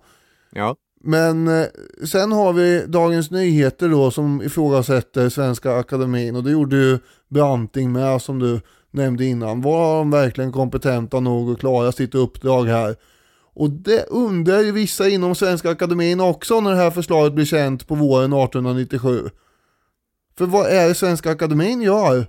[0.52, 0.76] Ja.
[1.04, 1.66] Men eh,
[2.06, 7.92] sen har vi Dagens Nyheter då som ifrågasätter Svenska Akademin och det gjorde ju Branting
[7.92, 8.60] med som du
[8.90, 9.60] nämnde innan.
[9.60, 12.96] Var de verkligen kompetenta nog att klara sitt uppdrag här?
[13.54, 17.86] Och det undrar ju vissa inom Svenska Akademin också när det här förslaget blir känt
[17.86, 19.30] på våren 1897.
[20.38, 22.26] För vad är det Svenska Akademin gör?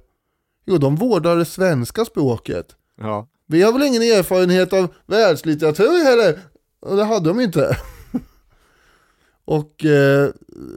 [0.65, 2.75] Jo, de vårdar det svenska språket.
[3.01, 3.27] ja.
[3.47, 6.39] Vi har väl ingen erfarenhet av världslitteratur heller?
[6.79, 7.77] Och det hade de inte.
[9.45, 10.29] och eh,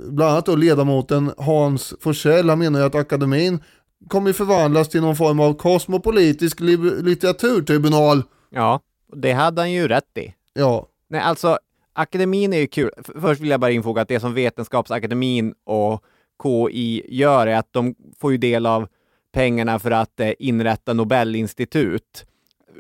[0.09, 3.63] bland annat då ledamoten Hans Forsell, han menar ju att akademin
[4.09, 8.23] kommer förvandlas till någon form av kosmopolitisk litteraturtribunal.
[8.51, 8.81] Ja,
[9.17, 10.35] det hade han ju rätt i.
[10.53, 10.89] Ja.
[11.09, 11.59] Nej, alltså
[11.93, 12.91] akademin är ju kul.
[13.21, 16.05] Först vill jag bara infoga att det som Vetenskapsakademin och
[16.43, 18.89] KI gör är att de får ju del av
[19.35, 22.27] pengarna för att eh, inrätta Nobelinstitut.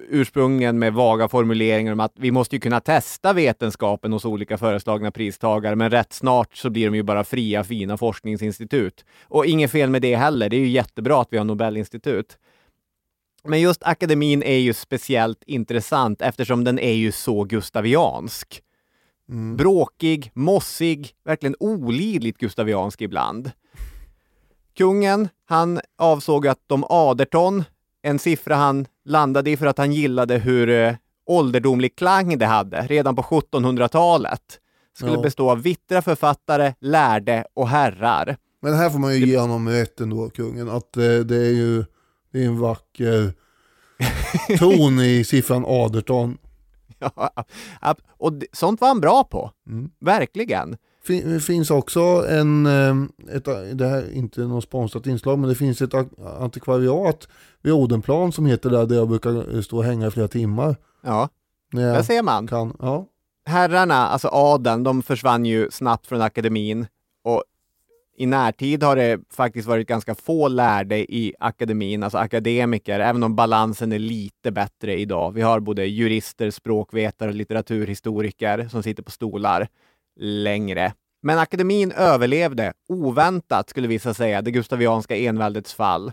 [0.08, 5.10] Ursprungligen med vaga formuleringar om att vi måste ju kunna testa vetenskapen hos olika föreslagna
[5.10, 9.04] pristagare, men rätt snart så blir de ju bara fria, fina forskningsinstitut.
[9.22, 10.48] Och inget fel med det heller.
[10.48, 12.38] Det är ju jättebra att vi har Nobelinstitut.
[13.44, 18.62] Men just akademin är ju speciellt intressant eftersom den är ju så gustaviansk.
[19.28, 19.56] Mm.
[19.56, 23.50] Bråkig, mossig, verkligen olidligt gustaviansk ibland.
[24.76, 27.64] Kungen, han avsåg att de aderton,
[28.02, 30.94] en siffra han landade i för att han gillade hur eh,
[31.26, 34.60] ålderdomlig klang det hade redan på 1700-talet,
[34.96, 35.20] skulle Ja.
[35.20, 38.36] bestå av vittra författare, lärde och herrar.
[38.62, 41.84] Men här får man ju ge honom rätt ändå, kungen, att eh, det är ju
[42.32, 43.32] det är en vacker
[44.58, 46.38] ton i siffran 18.
[47.80, 49.50] Ja, och sånt var han bra på.
[49.68, 49.90] Mm.
[50.00, 50.76] Verkligen.
[51.06, 53.44] Det finns också en, eh, ett,
[53.78, 55.94] det här är inte något sponsrat inslag, men det finns ett
[56.40, 57.28] antikvariat
[57.62, 60.76] vid Odenplan som heter där, där jag brukar stå och hänga i flera timmar.
[61.02, 61.28] Ja,
[61.72, 62.46] där ser man.
[62.46, 63.06] kan, ja.
[63.46, 66.86] Herrarna, alltså adeln, de försvann ju snabbt från akademin
[67.24, 67.44] och
[68.16, 73.36] i närtid har det faktiskt varit ganska få lärde i akademin, alltså akademiker, även om
[73.36, 75.32] balansen är lite bättre idag.
[75.32, 79.68] Vi har både jurister, språkvetare och litteraturhistoriker som sitter på stolar
[80.16, 80.92] längre.
[81.22, 86.12] Men akademin överlevde, oväntat skulle vissa säga, det gustavianska enväldets fall.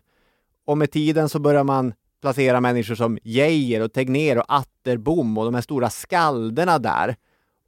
[0.66, 5.46] Och med tiden så börjar man placera människor som Geijer och Tegnér och Atterbom och
[5.46, 7.16] de här stora skalderna där.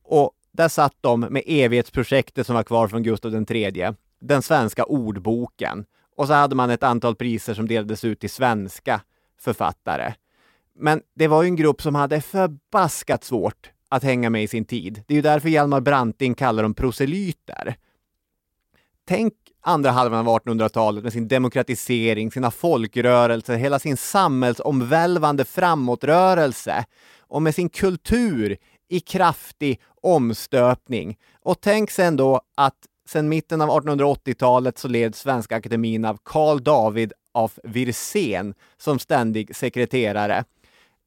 [0.03, 5.85] Och där satt de med evighetsprojektet som var kvar från Gustav III, den svenska ordboken.
[6.15, 9.01] Och så hade man ett antal priser som delades ut till svenska
[9.39, 10.13] författare.
[10.75, 14.65] Men det var ju en grupp som hade förbaskat svårt att hänga med i sin
[14.65, 15.03] tid.
[15.07, 17.75] Det är ju därför Hjalmar Branting kallar dem proselyter.
[19.07, 26.85] Tänk andra halvan av 1800-talet med sin demokratisering, sina folkrörelser, hela sin samhällsomvälvande framåtrörelse
[27.19, 28.57] och med sin kultur
[28.89, 31.17] i kraftig omstöpning.
[31.41, 32.77] Och tänk sen då att
[33.07, 39.55] sedan mitten av 1880-talet så leds Svenska Akademin av Karl David af Wirsén som ständig
[39.55, 40.43] sekreterare.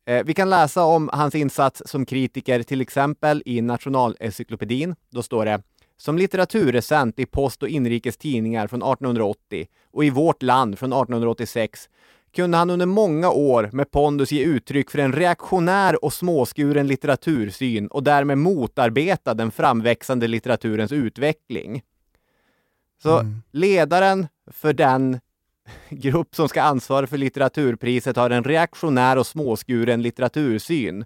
[0.06, 4.94] Eh, Vi kan läsa om hans insats som kritiker till exempel i Nationalencyklopedin.
[5.10, 5.62] Då står det
[5.96, 11.88] som litteraturrecent i Post och Inrikes Tidningar från 1880 och i Vårt Land från 1886
[12.34, 17.86] kunde han under många år med pondus ge uttryck för en reaktionär och småskuren litteratursyn
[17.86, 21.82] och därmed motarbeta den framväxande litteraturens utveckling.
[23.02, 25.20] Så ledaren för den
[25.90, 31.04] grupp som ska ansvara för litteraturpriset har en reaktionär och småskuren litteratursyn.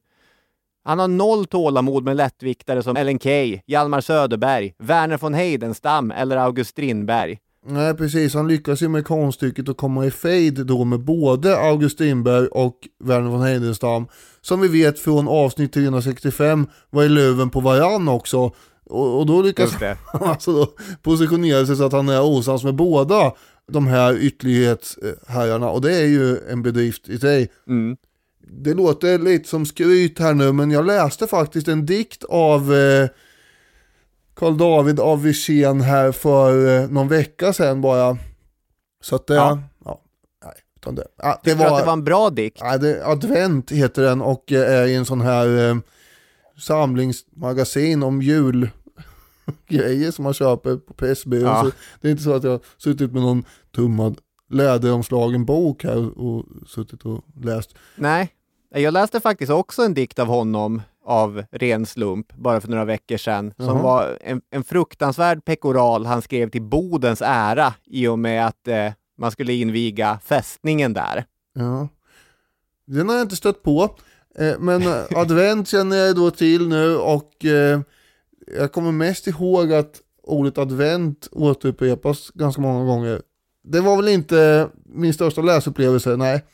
[0.84, 6.36] Han har noll tålamod med lättviktare som Ellen Key, Hjalmar Söderberg, Verner von Heidenstam eller
[6.36, 7.38] August Strindberg.
[7.66, 11.94] Nej precis, han lyckas ju med konststycket att komma i fejd då med både August
[11.94, 14.06] Strindberg och Verner von Heidenstam.
[14.40, 18.52] Som vi vet från avsnitt 365 var i löven på varann också.
[18.84, 19.74] Och, och då lyckas
[20.06, 20.66] han alltså då
[21.02, 23.32] positionera sig så att han är osams med båda
[23.72, 25.70] de här ytterlighetsherrarna.
[25.70, 27.50] Och det är ju en bedrift i sig.
[27.68, 27.96] Mm.
[28.52, 33.08] Det låter lite som skryt här nu, men jag läste faktiskt en dikt av eh,
[34.34, 38.18] Karl David av Wirsén här för eh, någon vecka sedan bara.
[39.02, 40.00] Så att det, ja, Ja.
[40.44, 42.58] nej, utan det, ja, det du att var, det var en bra dikt?
[42.60, 45.76] ja, det, Advent heter den och eh, är i en sån här eh,
[46.58, 48.22] samlingsmagasin om
[49.68, 51.48] julgrejer som man köper på Pressbyrån.
[51.48, 51.64] Ja.
[51.64, 51.70] Så
[52.00, 53.44] det är inte så att jag suttit med någon
[53.74, 54.18] tummad
[54.50, 57.74] läderomslagen bok här och, suttit och läst.
[57.96, 58.32] Nej.
[58.74, 63.16] Jag läste faktiskt också en dikt av honom av ren slump bara för några veckor
[63.16, 68.46] sedan som var en, en fruktansvärd pekoral han skrev till Bodens ära i och med
[68.46, 71.24] att eh, man skulle inviga fästningen där.
[71.54, 71.88] Ja.
[72.86, 73.96] Den har jag inte stött på.
[74.38, 74.82] Eh, Men
[75.16, 77.80] advent känner jag då till nu och eh,
[78.56, 83.22] jag kommer mest ihåg att ordet advent återupprepas ganska många gånger.
[83.64, 86.44] Det var väl inte min största läsupplevelse, nej.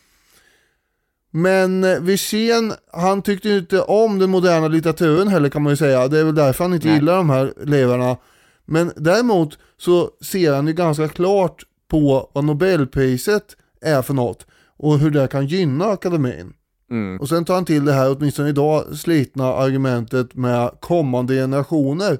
[1.30, 5.76] Men eh, Wirsén, han tyckte ju inte om den moderna litteraturen heller kan man ju
[5.76, 6.08] säga.
[6.08, 6.96] Det är väl därför han inte Nej.
[6.96, 8.16] gillar de här levarna.
[8.64, 14.46] Men däremot så ser han ju ganska klart på vad Nobelpriset är för något
[14.76, 16.52] och hur det kan gynna akademin.
[16.90, 17.20] Mm.
[17.20, 22.18] Och sen tar han till det här, åtminstone idag, slitna argumentet med kommande generationer.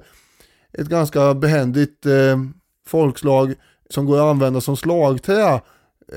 [0.73, 2.37] ett ganska behändigt eh,
[2.87, 3.53] folkslag
[3.89, 5.61] som går att använda som slagträ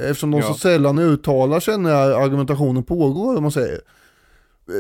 [0.09, 0.47] eftersom de Ja.
[0.47, 3.81] så sällan uttalar sig när argumentationen pågår om man säger.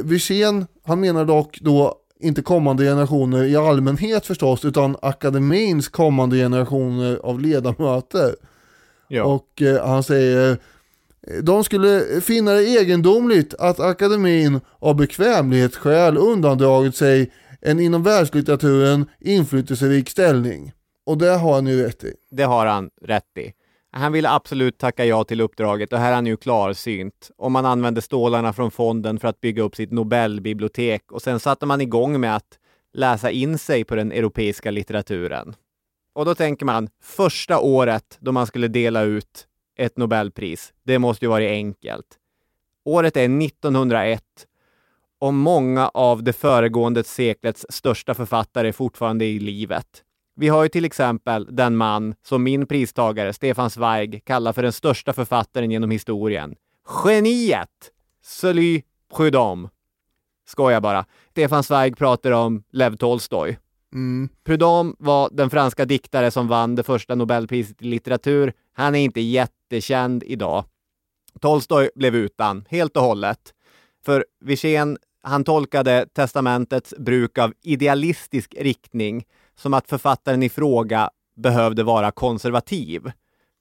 [0.04, 7.16] Wirsén, han menar dock då inte kommande generationer i allmänhet förstås utan akademins kommande generationer
[7.22, 8.34] av ledamöter.
[9.08, 9.24] Ja.
[9.24, 10.58] Och eh, han säger
[11.42, 20.10] de skulle finna det egendomligt att akademin av bekvämlighetsskäl undandragit sig en inom världslitteraturen inflytelserik
[20.10, 20.72] ställning.
[21.06, 22.14] Och det har han ju rätt i.
[22.30, 23.52] Det har han rätt i.
[23.92, 27.30] Han ville absolut tacka ja till uppdraget och här är han ju klarsynt.
[27.36, 31.66] Om man använde stålarna från fonden för att bygga upp sitt Nobelbibliotek och sen satte
[31.66, 32.58] man igång med att
[32.92, 35.54] läsa in sig på den europeiska litteraturen.
[36.14, 39.46] Och då tänker man, första året då man skulle dela ut
[39.80, 42.06] ett Nobelpris, det måste ju vara enkelt.
[42.84, 44.22] Året är 1901
[45.18, 50.04] och många av det föregående seklets största författare är fortfarande i livet.
[50.36, 54.72] Vi har ju till exempel den man som min pristagare Stefan Zweig kallar för den
[54.72, 56.56] största författaren genom historien.
[57.04, 57.90] Geniet!
[58.22, 58.82] Sully
[59.16, 59.68] Prudhomme.
[60.46, 61.04] Skojar bara.
[61.30, 63.58] Stefan Zweig pratar om Lev Tolstoj.
[63.94, 64.28] Mm.
[64.44, 68.52] Prudhomme var den franska diktare som vann det första Nobelpriset i litteratur.
[68.72, 70.64] Han är inte jättekänd idag.
[71.40, 73.54] Tolstoj blev utan, helt och hållet.
[74.04, 81.82] För Wirsén, han tolkade testamentets bruk av idealistisk riktning som att författaren i fråga behövde
[81.82, 83.12] vara konservativ.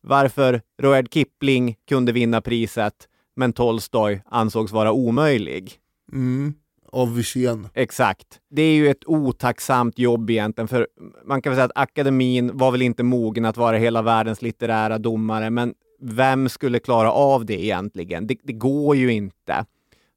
[0.02, 5.74] Varför Rudyard Kipling kunde vinna priset, men Tolstoj ansågs vara omöjlig.
[6.12, 6.54] Mm.
[6.92, 7.68] Av Wirsén.
[7.74, 8.40] Exakt.
[8.50, 10.88] Det är ju ett otacksamt jobb egentligen, för
[11.26, 14.98] man kan väl säga att akademin var väl inte mogen att vara hela världens litterära
[14.98, 18.28] domare, men vem skulle klara av det egentligen?
[18.28, 19.66] Det, det går ju inte.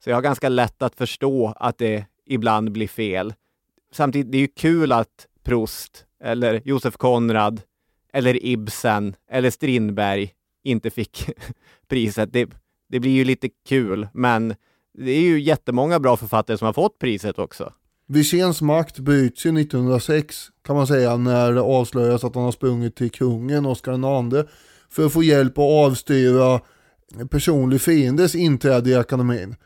[0.04, 3.34] Så jag har ganska lätt att förstå att det ibland blir fel.
[3.92, 7.60] Samtidigt, det är ju kul att Proust, eller Josef Konrad,
[8.12, 10.32] eller Ibsen, eller Strindberg
[10.64, 11.30] inte fick
[11.88, 12.32] priset.
[12.32, 12.50] Det,
[12.88, 14.54] det blir ju lite kul, men
[14.94, 17.72] det är ju jättemånga bra författare som har fått priset också.
[18.06, 22.96] Wirséns makt bryts ju 1906 kan man säga när det avslöjas att han har sprungit
[22.96, 24.44] till kungen Oscar II
[24.90, 26.60] för att få hjälp att avstyra
[27.30, 29.56] personlig fiendes inträde i akademin.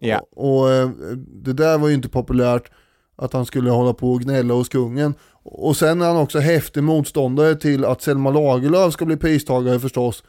[0.00, 0.26] Ja.
[0.30, 2.70] Och, och eh, det där var ju inte populärt
[3.16, 5.14] att han skulle hålla på och gnälla hos kungen.
[5.42, 10.24] Och sen är han också häftig motståndare till att Selma Lagerlöf ska bli pristagare förstås.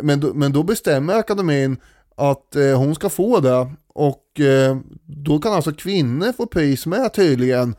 [0.00, 1.76] Men, men då bestämmer akademin
[2.16, 3.72] att eh, hon ska få det.
[3.94, 7.74] Och eh, då kan alltså kvinnor få pris med tydligen.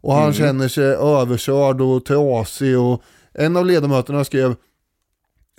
[0.00, 3.02] Och han känner sig överkörd och trasig och
[3.32, 4.54] en av ledamöterna skrev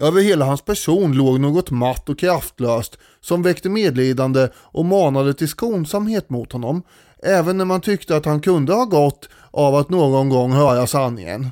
[0.02, 5.48] Över hela hans person låg något matt och kraftlöst som väckte medlidande och manade till
[5.48, 6.84] skonsamhet mot honom.
[7.24, 11.50] Även när man tyckte att han kunde ha gått av att någon gång höra sanningen.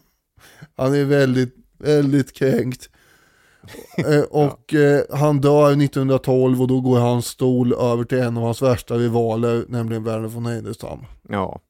[0.76, 2.90] Han är väldigt, väldigt kränkt.
[3.98, 8.42] Eh, och eh, han dör 1912 och då går hans stol över till en av
[8.42, 10.98] hans värsta rivaler, nämligen Verner von Heidenstam.
[11.28, 11.60] Ja.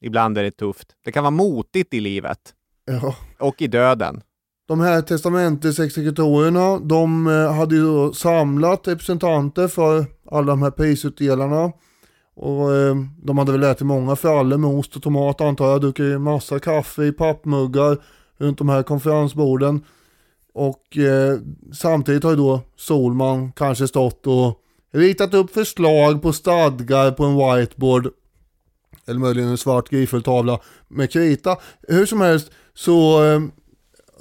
[0.00, 0.88] Ibland är det tufft.
[1.04, 2.38] Det kan vara motigt i livet.
[2.84, 3.14] Ja.
[3.38, 4.22] Och i döden.
[4.68, 11.72] De här testamentesexekutorerna, de eh, hade ju då samlat representanter för alla de här prisutdelarna.
[12.34, 16.20] Och eh, de hade väl ätit många frallor med ost och tomat antar jag, druckit
[16.20, 17.98] massa kaffe i pappmuggar
[18.38, 19.84] runt de här konferensborden.
[20.52, 21.38] Och eh,
[21.72, 24.58] samtidigt har ju då Solman kanske stått och
[24.92, 28.08] ritat upp förslag på stadgar på en whiteboard
[29.06, 31.56] eller möjligen en svart griffeltavla med krita.
[31.88, 33.40] Hur som helst så eh,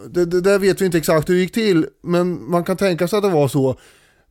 [0.09, 3.07] det, det där vet vi inte exakt hur det gick till, men man kan tänka
[3.07, 3.75] sig att det var så.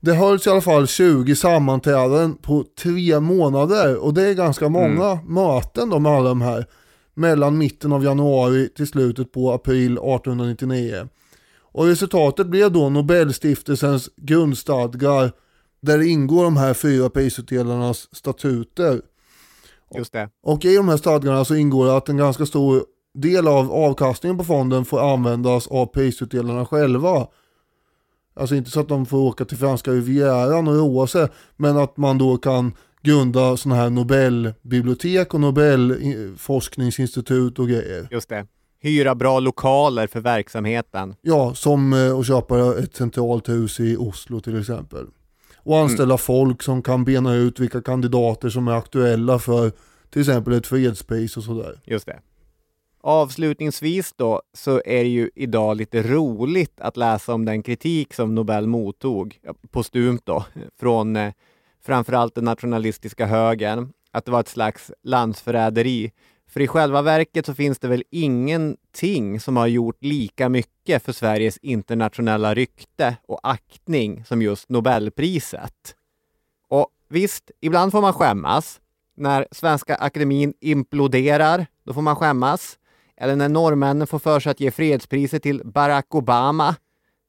[0.01, 5.18] Det hölls i alla fall 20 sammanträden på tre månader och det är ganska många
[5.27, 6.66] möten då med alla de här.
[7.14, 11.09] Mellan mitten av januari till slutet på april 1899.
[11.72, 15.32] Och resultatet blev då Nobelstiftelsens grundstadgar
[15.80, 19.01] där det ingår de här fyra prisutdelarnas statuter.
[19.94, 20.30] Just det.
[20.42, 22.84] Och i de här stadgarna så ingår det att en ganska stor
[23.14, 27.26] del av avkastningen på fonden får användas av prisutdelarna själva.
[28.34, 31.97] Alltså inte så att de får åka till franska rivieran och roa sig, men att
[31.97, 32.72] man då kan
[33.02, 38.09] grunda sådana här Nobelbibliotek och Nobelforskningsinstitut och grejer.
[38.10, 38.47] Just det.
[38.82, 41.15] Hyra bra lokaler för verksamheten.
[41.23, 45.07] Ja, som eh, att köpa ett centralt hus i Oslo till exempel.
[45.57, 49.73] Och anställa folk som kan bena ut vilka kandidater som är aktuella för
[50.11, 51.81] till exempel ett fredspris och sådär.
[51.85, 52.20] Just det.
[53.02, 58.35] Avslutningsvis då så är det ju idag lite roligt att läsa om den kritik som
[58.35, 59.39] Nobel mottog,
[59.70, 60.44] postumt då,
[60.81, 61.32] från eh,
[61.82, 66.12] framförallt den nationalistiska högern, att det var ett slags landsförräderi.
[66.51, 71.12] För i själva verket så finns det väl ingenting som har gjort lika mycket för
[71.12, 75.94] Sveriges internationella rykte och aktning som just Nobelpriset.
[76.68, 78.81] Och visst, ibland får man skämmas.
[79.16, 82.78] När Svenska Akademin imploderar, då får man skämmas.
[83.16, 86.77] Eller när norrmännen får för sig att ge fredspriset till Barack Obama.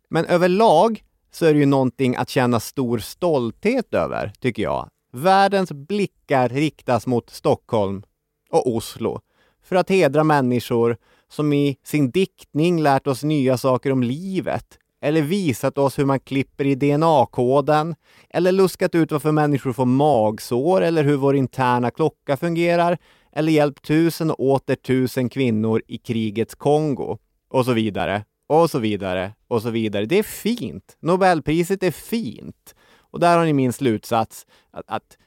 [0.09, 4.89] Men överlag så är det ju någonting att känna stor stolthet över, tycker jag.
[5.13, 8.03] Världens blickar riktas mot Stockholm
[8.51, 9.21] och Oslo
[9.63, 10.97] för att hedra människor
[11.29, 16.19] som i sin diktning lärt oss nya saker om livet eller visat oss hur man
[16.19, 17.95] klipper i DNA-koden
[18.29, 22.97] eller luskat ut varför människor får magsår eller hur vår interna klocka fungerar
[23.31, 27.17] eller hjälpt tusen och åter tusen kvinnor i krigets Kongo
[27.49, 30.05] och så vidare och så vidare och så vidare.
[30.05, 30.97] Det är fint.
[30.99, 32.75] Nobelpriset är fint.
[32.97, 35.17] Och där har ni min slutsats att, att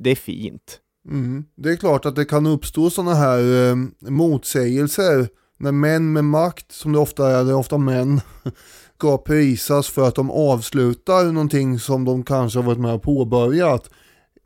[0.00, 0.80] det är fint.
[1.08, 1.44] Mm.
[1.56, 3.76] Det är klart att det kan uppstå sådana här eh,
[4.10, 5.28] motsägelser
[5.58, 8.20] när män med makt, som det ofta är, det är ofta män,
[8.96, 13.90] ska prisas för att de avslutar någonting som de kanske har varit med och påbörjat.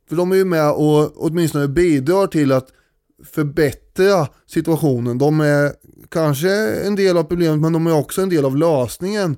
[0.08, 2.68] För de är ju med och åtminstone bidrar till att
[3.24, 5.18] förbättra situationen.
[5.18, 5.72] De är
[6.08, 6.50] kanske
[6.86, 9.36] en del av problemet men de är också en del av lösningen.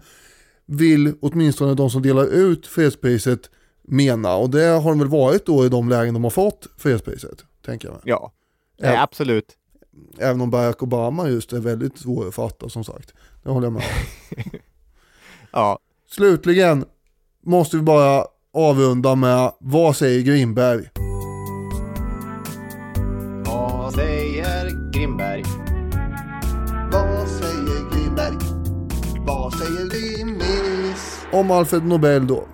[0.66, 3.40] Vill åtminstone de som delar ut fredspriset
[3.82, 4.34] mena.
[4.34, 7.44] Och det har de väl varit då i de lägen de har fått fredspriset.
[7.64, 7.98] Tänker jag.
[8.04, 8.32] Ja,
[8.76, 9.56] ja absolut.
[10.18, 13.14] Även om Barack Obama just är väldigt svår att fatta som sagt.
[13.42, 13.82] Det håller jag med
[15.52, 15.78] Ja.
[16.10, 16.84] Slutligen
[17.42, 20.88] måste vi bara avrunda med vad säger Grimberg?
[23.46, 25.42] Vad säger Grimberg?
[26.92, 28.36] Vad säger Grimberg?
[29.26, 31.20] Vad säger Grimmis?
[31.32, 32.44] Om Alfred Nobel då.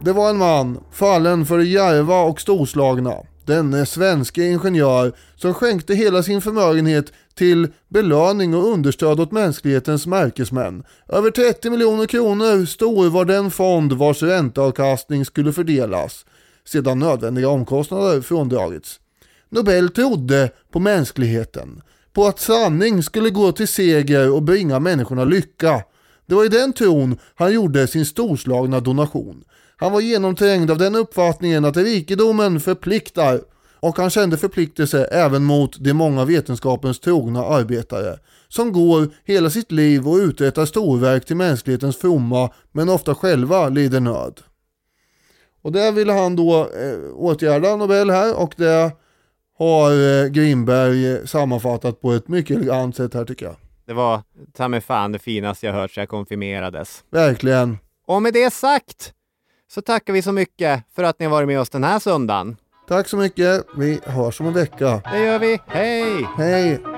[0.00, 3.14] Det var en man, fallen för det djärva och storslagna.
[3.44, 10.84] Denne svenske ingenjör som skänkte hela sin förmögenhet till belöning och understöd åt mänsklighetens märkesmän.
[11.08, 16.26] Över 30 miljoner kronor stor var den fond vars ränteavkastning skulle fördelas
[16.64, 19.00] sedan nödvändiga omkostnader fråndragits.
[19.48, 21.82] Nobel trodde på mänskligheten,
[22.12, 25.82] på att sanning skulle gå till seger och bringa människorna lycka.
[26.26, 29.44] Det var i den tron han gjorde sin storslagna donation.
[29.76, 33.40] Han var genomträngd av den uppfattningen att rikedomen förpliktar
[33.80, 39.72] och han kände förpliktelse även mot de många vetenskapens trogna arbetare som går hela sitt
[39.72, 44.40] liv och uträttar storverk till mänsklighetens fromma men ofta själva lider nöd.
[45.62, 48.92] Och det ville han då eh, åtgärda Nobel här och det
[49.58, 53.56] har eh, Grimberg sammanfattat på ett mycket elegant sätt här tycker jag.
[53.86, 54.22] Det var
[54.56, 57.04] ta mig fan det finaste jag hört sedan jag konfirmerades.
[57.10, 57.78] Verkligen.
[58.06, 59.12] Och med det sagt
[59.68, 62.56] så tackar vi så mycket för att ni har varit med oss den här söndagen.
[62.88, 63.66] Tack så mycket.
[63.76, 65.02] Vi hörs om en vecka.
[65.12, 65.58] Det gör vi.
[65.66, 66.26] Hej!
[66.36, 66.95] Hej!